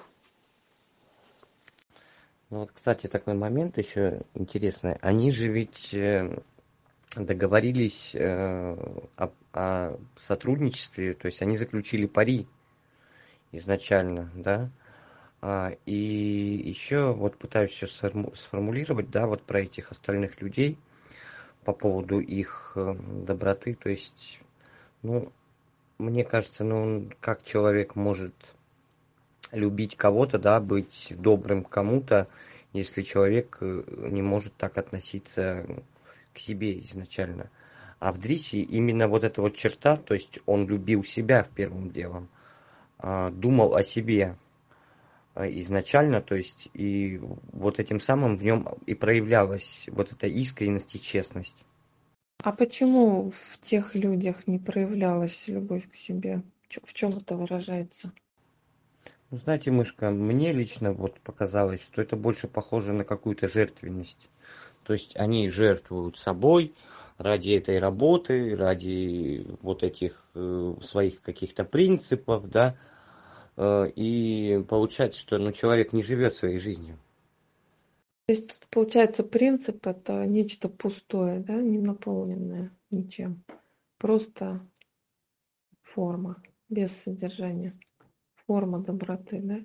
[2.49, 4.93] Ну вот, кстати, такой момент еще интересный.
[5.01, 6.39] Они же ведь э,
[7.25, 8.75] договорились э,
[9.17, 12.47] о, о сотрудничестве, то есть они заключили пари
[13.51, 14.69] изначально, да.
[15.39, 15.93] А, и
[16.65, 18.01] еще вот пытаюсь сейчас
[18.35, 20.77] сформулировать, да, вот про этих остальных людей
[21.63, 23.75] по поводу их э, доброты.
[23.75, 24.41] То есть,
[25.03, 25.31] ну,
[25.97, 28.33] мне кажется, ну, как человек может
[29.51, 32.27] любить кого-то, да, быть добрым кому-то,
[32.73, 35.65] если человек э, не может так относиться
[36.37, 37.49] к себе изначально.
[37.99, 41.89] А в Дрисе именно вот эта вот черта, то есть он любил себя в первым
[41.89, 42.29] делом,
[42.99, 44.37] а, думал о себе
[45.33, 47.19] а, изначально, то есть и
[47.51, 51.65] вот этим самым в нем и проявлялась вот эта искренность и честность.
[52.43, 56.43] А почему в тех людях не проявлялась любовь к себе?
[56.83, 58.11] В чем это выражается?
[59.29, 64.29] Ну, знаете, мышка, мне лично вот показалось, что это больше похоже на какую-то жертвенность.
[64.87, 66.73] То есть они жертвуют собой
[67.17, 72.77] ради этой работы, ради вот этих э, своих каких-то принципов, да,
[73.57, 76.97] э, и получается, что ну, человек не живет своей жизнью.
[78.27, 83.43] То есть тут получается принцип это нечто пустое, да, не наполненное ничем.
[83.97, 84.65] Просто
[85.83, 87.77] форма, без содержания.
[88.45, 89.59] Форма доброты, да?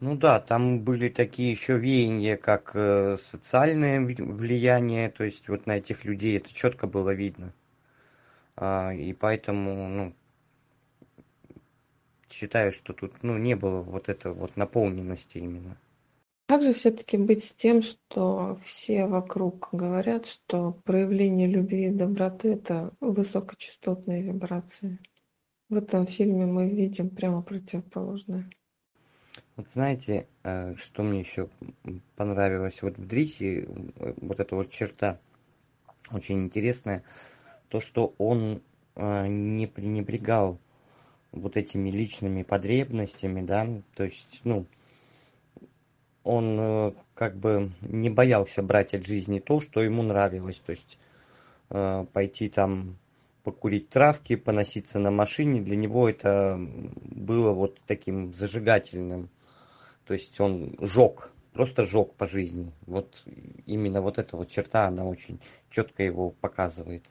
[0.00, 5.78] Ну да, там были такие еще веяния, как э, социальное влияние, то есть вот на
[5.78, 7.52] этих людей это четко было видно.
[8.54, 10.14] А, и поэтому, ну,
[12.30, 15.76] считаю, что тут, ну, не было вот этой вот наполненности именно.
[16.46, 22.52] Как же все-таки быть с тем, что все вокруг говорят, что проявление любви и доброты–
[22.54, 24.98] это высокочастотные вибрации?
[25.68, 28.48] В этом фильме мы видим прямо противоположное.
[29.58, 31.48] Вот знаете, э, что мне еще
[32.14, 35.18] понравилось вот в Дрисе, э, вот эта вот черта
[36.12, 37.02] очень интересная,
[37.68, 38.62] то, что он
[38.94, 40.60] э, не пренебрегал
[41.32, 43.66] вот этими личными потребностями, да,
[43.96, 44.64] то есть, ну,
[46.22, 50.98] он как бы не боялся брать от жизни то, что ему нравилось, то есть
[51.68, 52.96] пойти там
[53.42, 59.30] покурить травки, поноситься на машине, для него это было вот таким зажигательным
[60.08, 62.72] то есть он жег, просто жег по жизни.
[62.86, 63.22] Вот
[63.66, 67.04] именно вот эта вот черта, она очень четко его показывает.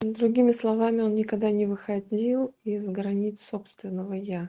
[0.00, 4.48] Другими словами, он никогда не выходил из границ собственного «я».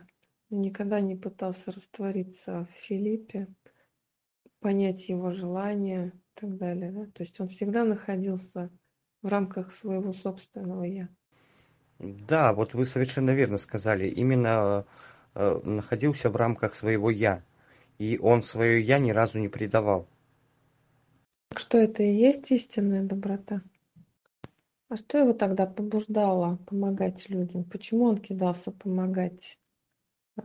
[0.49, 3.47] Никогда не пытался раствориться в Филиппе,
[4.61, 6.91] понять его желания и так далее.
[6.93, 7.05] Да?
[7.07, 8.69] То есть он всегда находился
[9.21, 11.09] в рамках своего собственного «я».
[11.99, 14.07] Да, вот вы совершенно верно сказали.
[14.07, 14.85] Именно
[15.35, 17.43] э, находился в рамках своего «я».
[18.01, 20.07] И он свое «я» ни разу не предавал.
[21.55, 23.61] Что это и есть истинная доброта?
[24.89, 27.63] А что его тогда побуждало помогать людям?
[27.63, 29.59] Почему он кидался помогать
[30.35, 30.41] э,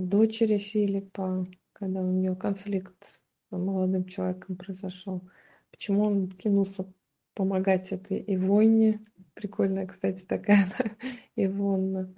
[0.00, 3.20] дочери Филиппа, когда у нее конфликт с
[3.52, 5.22] молодым человеком произошел?
[5.70, 6.92] Почему он кинулся
[7.34, 9.00] помогать этой Ивонне?
[9.34, 10.90] Прикольная, кстати, такая да?
[11.36, 12.12] Ивонна.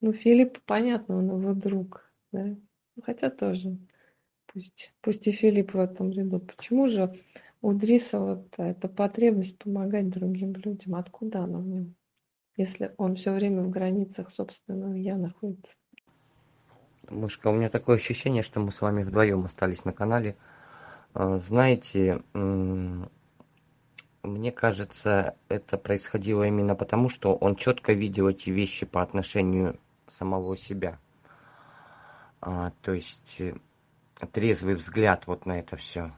[0.00, 2.54] Ну, Филипп, понятно, он его друг, да?
[3.02, 3.76] Хотя тоже
[4.58, 6.40] пусть, пусть и Филипп в этом ряду.
[6.40, 7.18] Почему же
[7.60, 11.94] у Дриса вот эта потребность помогать другим людям, откуда она в нем,
[12.56, 15.74] если он все время в границах собственного я находится?
[17.08, 20.36] Мышка, у меня такое ощущение, что мы с вами вдвоем остались на канале.
[21.14, 23.08] А, знаете, мне
[24.52, 30.98] кажется, это происходило именно потому, что он четко видел эти вещи по отношению самого себя.
[32.40, 33.40] А, то есть
[34.26, 36.12] трезвый взгляд вот на это все.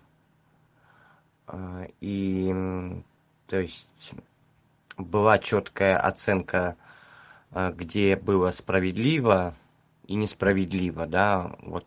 [1.46, 2.53] А, и,
[3.46, 4.12] то есть,
[4.96, 6.76] была четкая оценка,
[7.51, 9.55] а, где было справедливо
[10.07, 11.86] и несправедливо, да, вот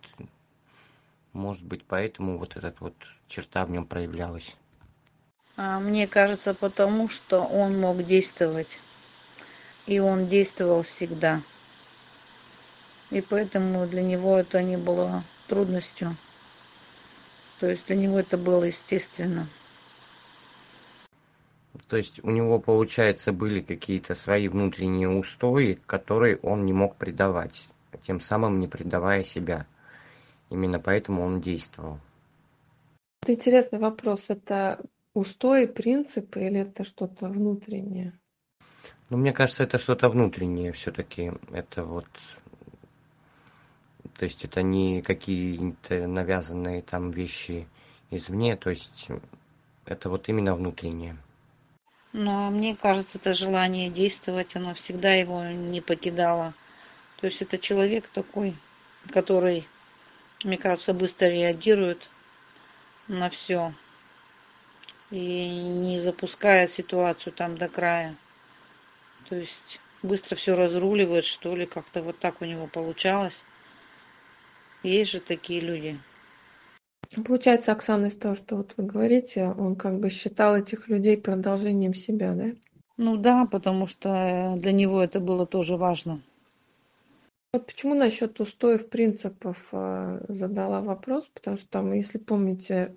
[1.34, 2.96] Может быть, поэтому вот эта вот
[3.28, 4.56] черта в нем проявлялась.
[5.58, 8.80] А мне кажется, потому что он мог действовать.
[9.88, 11.42] И он действовал всегда.
[13.10, 16.16] И поэтому для него это не было трудностью.
[17.60, 19.48] То есть для него это было естественно.
[21.88, 27.68] То есть у него, получается, были какие-то свои внутренние устои, которые он не мог предавать,
[28.04, 29.66] тем самым не предавая себя.
[30.50, 32.00] Именно поэтому он действовал.
[33.24, 34.26] Это интересный вопрос.
[34.28, 34.82] Это
[35.14, 38.14] устои, принципы или это что-то внутреннее?
[39.10, 41.32] Ну, мне кажется, это что-то внутреннее все-таки.
[41.52, 42.08] Это вот...
[44.18, 47.68] То есть это не какие-то навязанные там вещи
[48.12, 49.08] извне, то есть
[49.86, 51.18] это вот именно внутреннее.
[52.14, 56.54] Но мне кажется, это желание действовать, оно всегда его не покидало.
[57.20, 58.56] То есть это человек такой,
[59.12, 59.68] который,
[60.44, 62.08] мне кажется, быстро реагирует
[63.08, 63.74] на все
[65.10, 68.16] и не запускает ситуацию там до края.
[69.30, 73.42] То есть быстро все разруливает, что ли, как-то вот так у него получалось.
[74.84, 75.98] Есть же такие люди.
[77.26, 81.94] Получается, Оксана, из того, что вот вы говорите, он как бы считал этих людей продолжением
[81.94, 82.52] себя, да?
[82.98, 86.22] Ну да, потому что для него это было тоже важно.
[87.54, 92.96] Вот почему насчет устоев принципов э, задала вопрос, потому что там, если помните,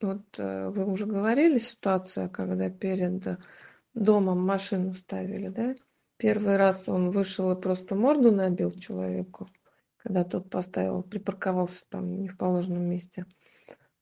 [0.00, 3.38] вот э, вы уже говорили ситуация, когда перед
[3.94, 5.74] домом машину ставили, да?
[6.18, 9.48] Первый раз он вышел и просто морду набил человеку,
[10.02, 13.26] когда тот поставил, припарковался там не в положенном месте.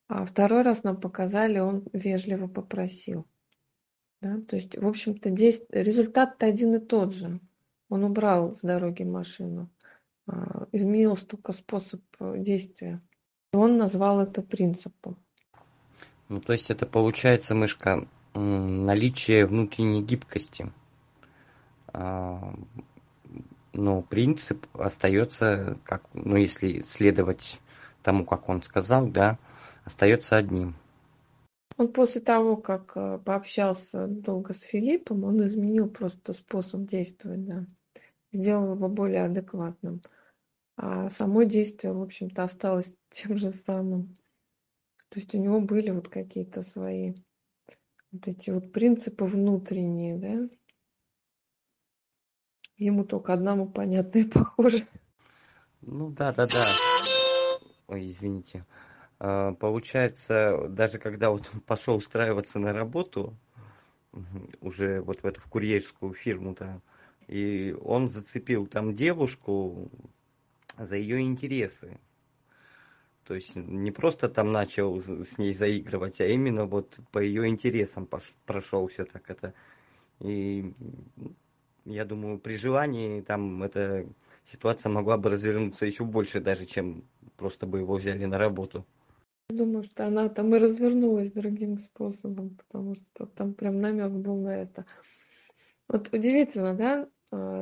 [0.06, 3.26] А второй раз нам показали, он вежливо попросил.
[4.22, 4.40] Да?
[4.48, 7.40] То есть, в общем-то, результат-то один и тот же.
[7.88, 9.70] Он убрал с дороги машину.
[10.26, 13.00] А, изменился только способ э, действия.
[13.52, 15.16] И он назвал это принципом.
[16.28, 20.70] Ну, то есть это получается, мышка, наличие внутренней гибкости.
[23.78, 27.60] Но принцип остается, как, ну, если следовать
[28.02, 29.38] тому, как он сказал, да,
[29.84, 30.74] остается одним.
[31.76, 37.66] Он после того, как э, пообщался долго с Филиппом, он изменил просто способ действовать, да.
[38.32, 40.02] Сделал его более адекватным.
[40.76, 44.12] А само действие, в общем-то, осталось тем же самым.
[45.08, 47.14] То есть у него были вот какие-то свои
[48.10, 50.48] вот эти вот принципы внутренние, да.
[52.78, 54.86] Ему только одному понятно и похоже.
[55.82, 56.66] Ну да, да, да.
[57.88, 58.64] Ой, извините.
[59.18, 63.36] А, получается, даже когда вот пошел устраиваться на работу,
[64.60, 66.80] уже вот в эту в курьерскую фирму-то,
[67.26, 69.90] и он зацепил там девушку
[70.78, 71.98] за ее интересы.
[73.24, 78.08] То есть не просто там начал с ней заигрывать, а именно вот по ее интересам
[78.46, 79.52] прошелся так это.
[80.20, 80.72] И
[81.88, 84.06] я думаю, при желании там эта
[84.44, 87.04] ситуация могла бы развернуться еще больше даже, чем
[87.36, 88.84] просто бы его взяли на работу.
[89.48, 94.62] Думаю, что она там и развернулась другим способом, потому что там прям намек был на
[94.62, 94.84] это.
[95.88, 97.08] Вот удивительно, да?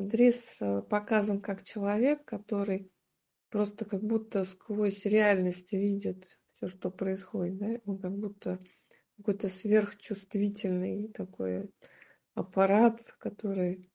[0.00, 2.90] Дрис э, показан как человек, который
[3.50, 7.80] просто как будто сквозь реальность видит все, что происходит, да?
[7.84, 8.58] Он как будто
[9.16, 11.70] какой-то сверхчувствительный такой
[12.34, 13.88] аппарат, который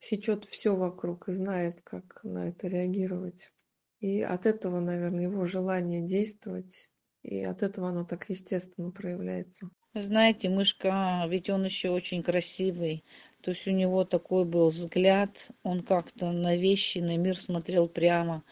[0.00, 3.52] сечет все вокруг и знает, как на это реагировать.
[4.00, 6.90] И от этого, наверное, его желание действовать
[7.22, 9.70] и от этого оно так естественно проявляется.
[9.94, 13.04] Знаете, мышка, ведь он еще очень красивый.
[13.42, 18.42] То есть у него такой был взгляд, он как-то на вещи, на мир смотрел прямо.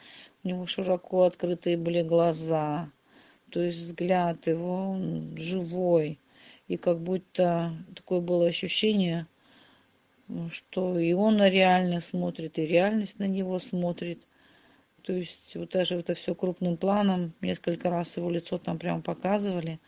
[0.43, 2.91] У него широко открытые были глаза.
[3.51, 6.19] То есть взгляд его он живой.
[6.67, 9.27] И как будто такое было ощущение,
[10.51, 14.23] что и он реально смотрит, и реальность на него смотрит.
[15.03, 19.81] То есть вот даже это все крупным планом, несколько раз его лицо там прямо показывали,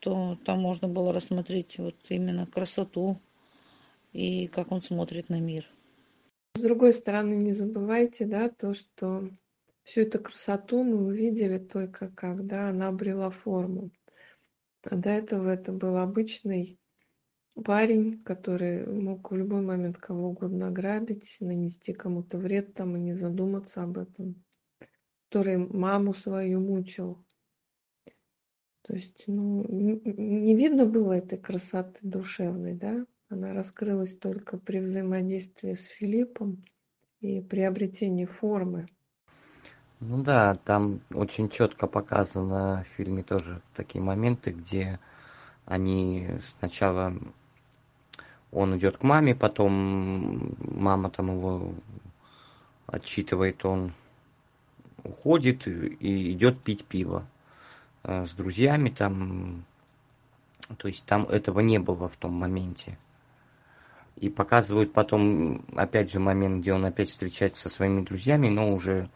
[0.00, 3.18] то там можно было рассмотреть вот именно красоту
[4.12, 5.68] и как он смотрит на мир.
[6.56, 9.28] С другой стороны, не забывайте, да, то, что
[9.82, 13.90] всю эту красоту мы увидели только когда она обрела форму.
[14.84, 16.78] А до этого это был обычный
[17.62, 23.14] парень, который мог в любой момент кого угодно ограбить, нанести кому-то вред там и не
[23.14, 24.42] задуматься об этом,
[25.28, 27.24] который маму свою мучил.
[28.82, 33.06] То есть, ну, не видно было этой красоты душевной, да?
[33.30, 36.64] Она раскрылась только при взаимодействии с Филиппом
[37.20, 38.86] и приобретении формы.
[40.00, 45.00] Ну да, там очень четко показано в фильме тоже такие моменты, где
[45.64, 47.14] они сначала
[48.54, 51.74] он идет к маме, потом мама там его
[52.86, 53.92] отчитывает, он
[55.02, 57.26] уходит и идет пить пиво
[58.04, 59.64] э, с друзьями там.
[60.78, 62.98] То есть там этого не было в том моменте.
[64.16, 69.10] И показывают потом, опять же, момент, где он опять встречается со своими друзьями, но уже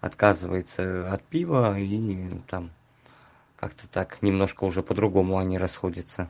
[0.00, 2.70] отказывается от пива и там
[3.56, 6.28] как-то так немножко уже по-другому они расходятся.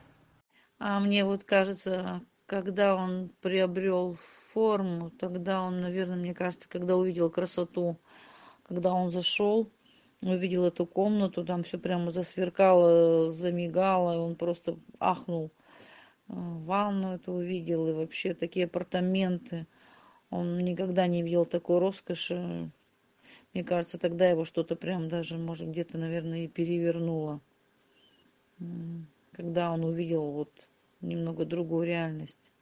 [0.78, 2.22] А мне вот кажется,
[2.52, 4.18] когда он приобрел
[4.52, 7.96] форму, тогда он, наверное, мне кажется, когда увидел красоту,
[8.64, 9.70] когда он зашел,
[10.20, 15.50] увидел эту комнату, там все прямо засверкало, замигало, он просто ахнул.
[16.28, 19.66] Ванну эту увидел и вообще такие апартаменты.
[20.28, 22.70] Он никогда не видел такой роскоши.
[23.54, 27.40] Мне кажется, тогда его что-то прям даже, может, где-то, наверное, и перевернуло.
[29.32, 30.50] Когда он увидел вот
[31.02, 32.52] немного другую реальность.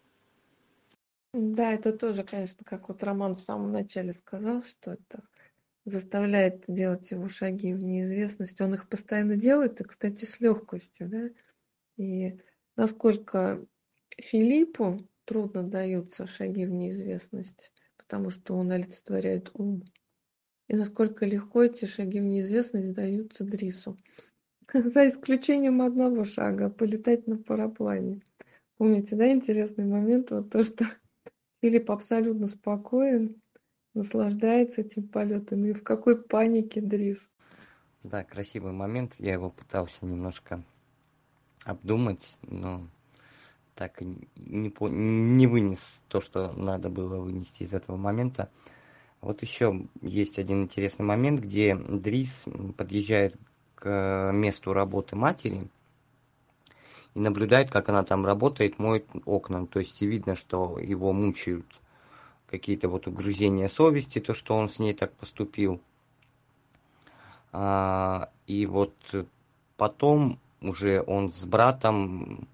[1.33, 5.23] Да, это тоже, конечно, как вот Роман в самом начале сказал, что это
[5.85, 8.61] заставляет делать его шаги в неизвестность.
[8.61, 11.31] Он их постоянно делает, и, кстати, с легкостью, да.
[11.97, 12.41] И
[12.77, 13.65] насколько
[14.19, 19.85] Филиппу трудно даются шаги в неизвестность, потому что он олицетворяет ум.
[20.69, 23.97] И насколько легко эти шаги в неизвестность даются Дрису.
[24.73, 28.23] За исключением одного шага– полетать на параплане.
[28.81, 30.87] Помните, да, интересный момент, вот то, что
[31.61, 33.37] Филипп абсолютно спокоен,
[33.93, 37.29] наслаждается этим полетом, и в какой панике Дрис.
[38.05, 40.65] Да, красивый момент, я его пытался немножко
[41.67, 42.87] обдумать, но
[43.75, 44.07] так и
[44.37, 48.49] не, не вынес то, что надо было вынести из этого момента.
[49.21, 52.47] Вот еще есть один интересный момент, где Дрис
[52.79, 53.37] подъезжает
[53.75, 55.69] к месту работы матери
[57.15, 59.67] и наблюдает, как она там работает, моет окна.
[59.67, 61.67] То есть и видно, что его мучают
[62.49, 65.81] какие-то вот угрызения совести, то, что он с ней так поступил.
[67.53, 68.95] А, и вот
[69.77, 72.49] потом уже он с братом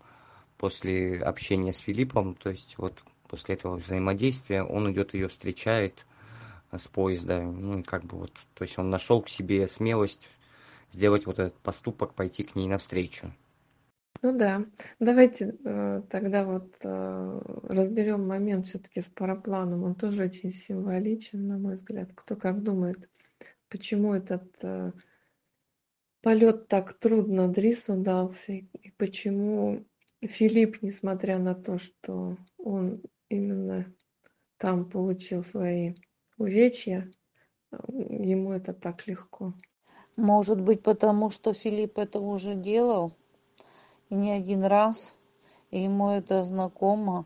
[0.58, 2.94] после общения с Филиппом, то есть вот
[3.28, 6.06] после этого взаимодействия, он идет ее встречает
[6.72, 10.28] с поезда, ну и как бы вот, то есть он нашел к себе смелость
[10.90, 13.32] сделать вот этот поступок, пойти к ней навстречу.
[14.22, 14.64] Ну да,
[14.98, 19.84] давайте э, тогда вот э, разберем момент все-таки с парапланом.
[19.84, 22.10] Он тоже очень символичен, на мой взгляд.
[22.14, 23.10] Кто как думает,
[23.68, 24.92] почему этот э,
[26.22, 29.84] полет так трудно Дрису дался и почему
[30.22, 33.92] Филипп, несмотря на то, что он именно
[34.56, 35.94] там получил свои
[36.38, 37.10] увечья,
[37.88, 39.54] ему это так легко.
[40.16, 43.14] Может быть, потому что Филипп это уже делал,
[44.10, 45.16] и не один раз,
[45.70, 47.24] и ему это знакомо.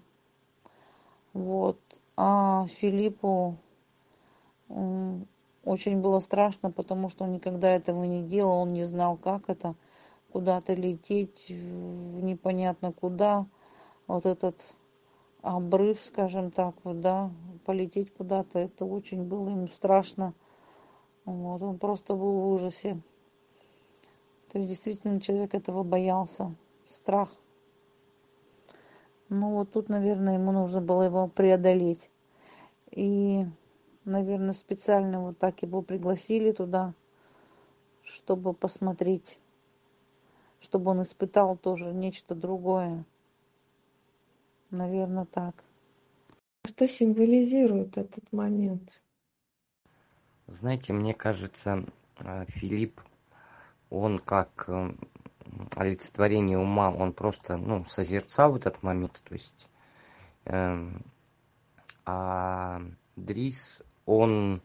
[1.33, 1.78] Вот.
[2.16, 3.57] А Филиппу
[5.64, 9.74] очень было страшно, потому что он никогда этого не делал, он не знал, как это,
[10.33, 13.47] куда-то лететь, непонятно куда.
[14.07, 14.74] Вот этот
[15.43, 17.31] обрыв, скажем так, да,
[17.64, 20.35] полететь куда-то, это очень было ему страшно.
[21.24, 23.01] Вот, он просто был в ужасе.
[24.51, 26.55] То есть действительно человек этого боялся.
[26.91, 27.30] Страх.
[29.28, 32.11] Ну вот тут, наверное, ему нужно было его преодолеть.
[32.91, 33.47] И,
[34.05, 36.93] наверное, специально вот так его пригласили туда,
[38.03, 39.38] чтобы посмотреть,
[40.59, 43.05] чтобы он испытал тоже нечто другое.
[44.72, 45.62] Наверное, так.
[46.66, 49.01] Что символизирует этот момент?
[50.49, 51.84] Знаете, мне кажется,
[52.18, 53.01] э, Филипп,
[53.91, 54.91] он как э,
[55.75, 59.69] олицетворение ума, он просто, ну, созерцал этот момент, то есть,
[60.45, 60.89] э,
[62.07, 62.83] а
[63.17, 64.63] Дрис, он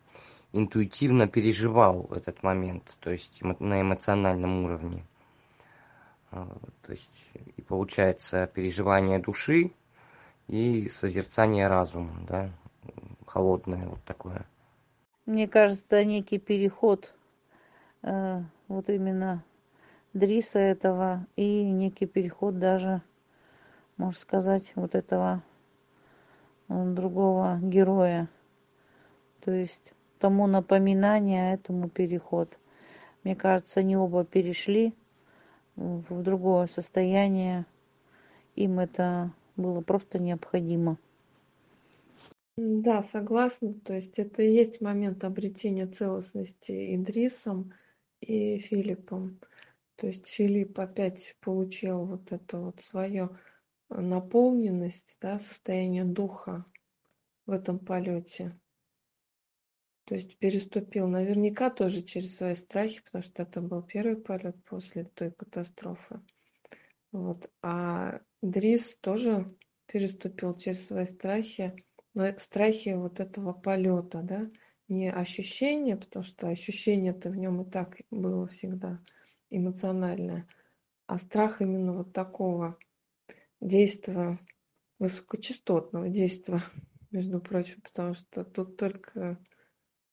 [0.53, 5.05] интуитивно переживал этот момент, то есть на эмоциональном уровне.
[6.31, 6.45] Э,
[6.81, 9.71] то есть, и получается переживание души
[10.47, 12.51] и созерцание разума, да,
[13.25, 14.45] холодное вот такое.
[15.25, 17.13] Мне кажется, некий переход
[18.03, 19.43] э, вот именно
[20.15, 23.01] Дриса этого и некий переход даже,
[23.97, 25.43] можно сказать, вот этого
[26.69, 28.29] э, другого героя.
[29.41, 32.57] То есть тому напоминание, а этому переход.
[33.25, 34.93] Мне кажется, они оба перешли
[35.75, 37.65] в другое состояние.
[38.55, 40.97] Им это было просто необходимо.
[42.55, 43.73] Да, согласна.
[43.83, 47.73] То есть это и есть момент обретения целостности Идрисом
[48.21, 49.41] и Филиппом.
[49.97, 53.29] То есть Филипп опять получил вот это вот свое
[53.89, 56.65] наполненность, да, состояние духа
[57.45, 58.51] в этом полете.
[60.05, 65.05] То есть переступил наверняка тоже через свои страхи, потому что это был первый полет после
[65.05, 66.21] той катастрофы.
[67.11, 67.49] Вот.
[67.61, 69.47] А Дрис тоже
[69.87, 71.73] переступил через свои страхи,
[72.13, 74.51] но страхи вот этого полета, да,
[74.87, 79.01] не ощущения, потому что ощущение-то в нем и так было всегда
[79.49, 80.47] эмоциональное,
[81.07, 82.77] а страх именно вот такого
[83.61, 84.39] действия,
[84.99, 86.61] высокочастотного действия,
[87.11, 89.37] между прочим, потому что тут только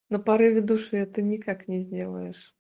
[0.09, 2.55] на порыве души это никак не сделаешь.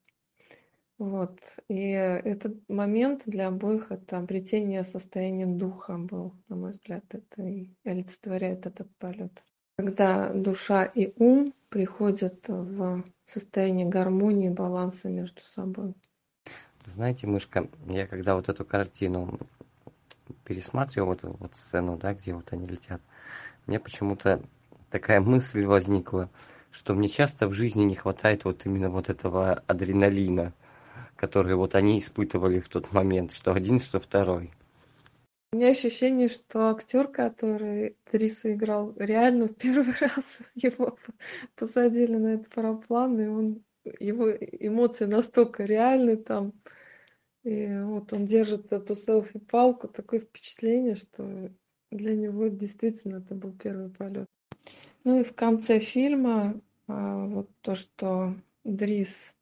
[0.98, 1.40] Вот.
[1.68, 7.74] И этот момент для обоих это обретение состояния духа был, на мой взгляд, это и
[7.84, 9.44] олицетворяет этот полет.
[9.76, 15.94] Когда душа и ум приходят в состояние гармонии, баланса между собой.
[16.86, 19.38] Знаете, мышка, я когда вот эту картину
[20.44, 23.00] пересматривал, вот эту вот сцену, да, где вот они летят,
[23.66, 24.42] мне почему-то
[24.90, 26.28] такая мысль возникла,
[26.70, 30.52] что мне часто в жизни не хватает вот именно вот этого адреналина,
[31.16, 34.50] который вот они испытывали в тот момент, что один, что второй.
[35.52, 40.24] У меня ощущение, что актер, который Триса играл, реально в первый раз
[40.54, 40.96] его
[41.54, 43.62] посадили на этот параплан, и он,
[43.98, 46.52] его эмоции настолько реальны там,
[47.44, 51.50] и вот он держит эту селфи-палку, такое впечатление, что
[51.90, 54.28] для него действительно это был первый полет.
[55.04, 59.34] Ну и в конце фильма а, вот то, что Дрис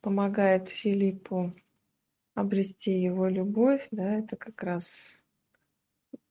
[0.00, 1.52] помогает Филиппу
[2.34, 4.86] обрести его любовь, да, это как раз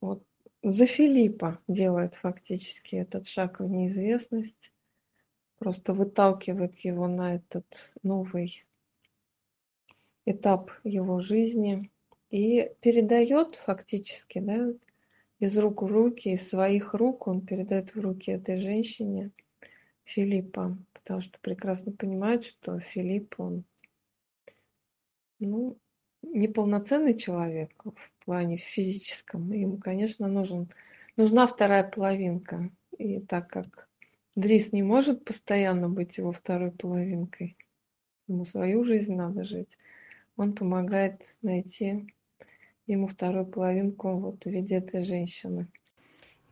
[0.02, 0.24] вот
[0.64, 4.74] за Филиппа делает фактически этот шаг в неизвестность,
[5.58, 7.66] просто выталкивает его на этот
[8.04, 8.64] новый
[10.26, 11.90] этап его жизни
[12.30, 14.74] и передает фактически, да,
[15.40, 19.32] из рук в руки, из своих рук он передает в руки этой женщине
[20.04, 23.64] Филиппа, потому что прекрасно понимает, что Филипп, он
[25.40, 25.78] ну,
[26.22, 29.52] неполноценный человек в плане физическом.
[29.52, 30.72] Ему, конечно, нужен,
[31.16, 32.70] нужна вторая половинка.
[32.98, 33.87] И так как
[34.38, 37.58] Дрис не может постоянно быть его второй половинкой,
[38.28, 39.80] ему свою жизнь надо жить,
[40.36, 42.14] он помогает найти
[42.86, 45.68] ему вторую половинку вот в виде этой женщины.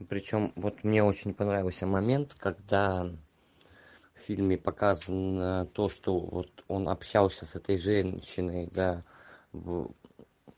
[0.09, 3.03] Причем вот мне очень понравился момент, когда
[4.15, 9.03] в фильме показано то, что вот он общался с этой женщиной, да,
[9.51, 9.91] в,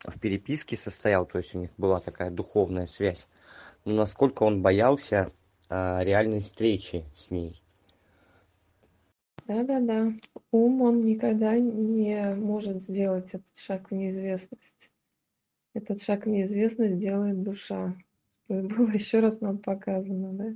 [0.06, 3.28] в переписке состоял, то есть у них была такая духовная связь.
[3.84, 5.30] Но насколько он боялся
[5.70, 7.62] а, реальной встречи с ней.
[9.48, 10.12] Да-да-да.
[10.52, 14.92] Ум, он никогда не может сделать этот шаг в неизвестность.
[15.74, 17.96] Этот шаг в неизвестность делает душа.
[18.46, 20.54] Что было еще раз нам показано, да?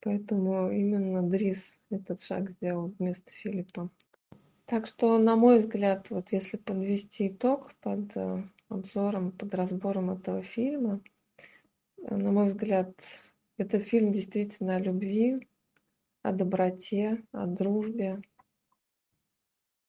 [0.00, 3.88] Поэтому именно Дрис этот шаг сделал вместо Филиппа.
[4.66, 10.42] Так что, на мой взгляд, вот если подвести итог под э, обзором, под разбором этого
[10.42, 11.00] фильма,
[11.98, 12.92] э, на мой взгляд,
[13.56, 15.46] это фильм действительно о любви,
[16.22, 18.22] о доброте, о дружбе,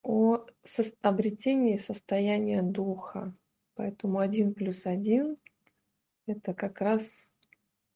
[0.04, 0.46] о
[1.02, 3.34] обретении состояния духа.
[3.76, 5.38] Поэтому один плюс один–
[6.28, 7.10] это как раз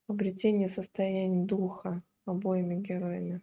[0.07, 3.41] обретение состояния духа обоими героями.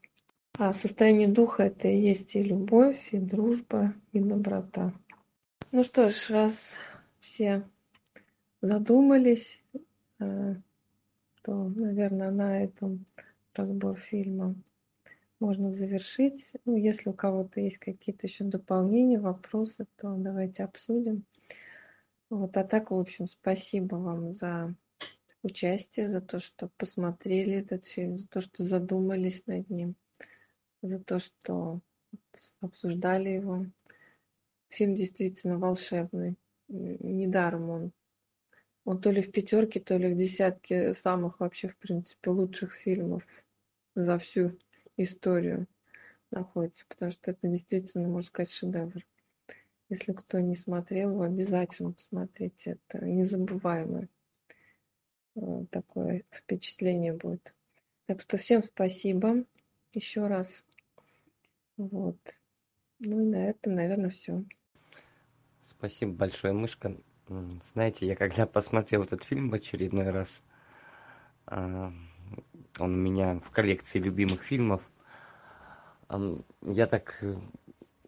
[0.57, 4.93] А состояние духа– это и есть и любовь, и дружба, и доброта.
[5.73, 6.77] Ну что ж, раз
[7.21, 7.69] все
[8.61, 9.61] задумались,
[11.45, 13.05] то, наверное, на этом
[13.53, 14.57] разбор фильма
[15.39, 16.53] можно завершить.
[16.65, 21.25] Ну, если у кого-то есть какие-то еще дополнения, вопросы, то давайте обсудим.
[22.31, 24.75] Вот, а так, в общем, спасибо вам за
[25.43, 29.97] участие, за то, что посмотрели этот фильм, за то, что задумались над ним,
[30.81, 31.81] за то, что
[32.61, 33.67] обсуждали его.
[34.71, 36.37] Фильм действительно волшебный.
[36.69, 37.93] Недаром он.
[38.85, 43.27] Он то ли в пятерке, то ли в десятке самых вообще, в принципе, лучших фильмов
[43.95, 44.59] за всю
[44.97, 45.67] историю
[46.31, 49.05] находится, потому что это действительно, можно сказать, шедевр.
[49.89, 52.79] Если кто не смотрел, обязательно посмотрите.
[52.89, 54.09] Это незабываемое
[55.37, 57.55] э, такое впечатление будет.
[58.07, 59.45] Так что всем спасибо
[59.93, 60.65] еще раз.
[61.77, 62.19] Вот.
[62.99, 64.45] Ну и на этом, наверное, все.
[65.61, 66.97] Спасибо большое, мышка.
[67.29, 70.43] Знаете, я когда посмотрел этот фильм в очередной раз,
[71.47, 71.93] а,
[72.79, 74.83] Он у меня в коллекции любимых фильмов.
[76.63, 77.25] Я так,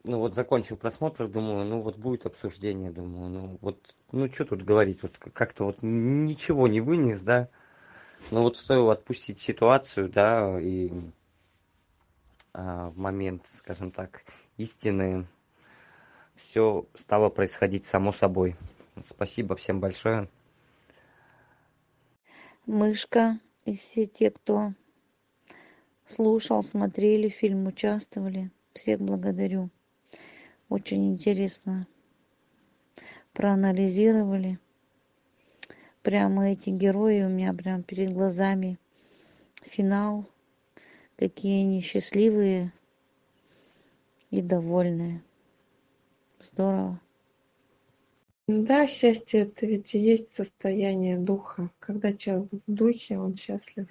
[0.05, 4.63] ну вот закончил просмотр, думаю, ну вот будет обсуждение, думаю, ну вот, ну что тут
[4.63, 7.49] говорить, вот как-то вот ничего не вынес, да.
[8.31, 10.93] Ну вот стоило отпустить ситуацию, да, и
[12.53, 14.23] а, в момент, скажем так,
[14.57, 15.27] истины
[16.37, 18.57] все стало происходить само собой.
[19.03, 20.29] Спасибо всем большое.
[22.67, 24.73] Мышка и все те, кто
[26.07, 28.51] слушал, смотрели фильм, участвовали.
[28.73, 29.71] Всех благодарю.
[30.69, 31.87] Очень интересно
[33.33, 34.59] проанализировали.
[36.03, 38.79] Прямо эти герои у меня прям перед глазами.
[39.63, 40.27] Финал.
[41.17, 42.73] Какие они счастливые
[44.31, 45.23] и довольные.
[46.41, 47.01] Здорово.
[48.49, 51.71] Да, счастье это ведь и есть состояние духа.
[51.79, 53.87] Когда человек в духе, он счастлив.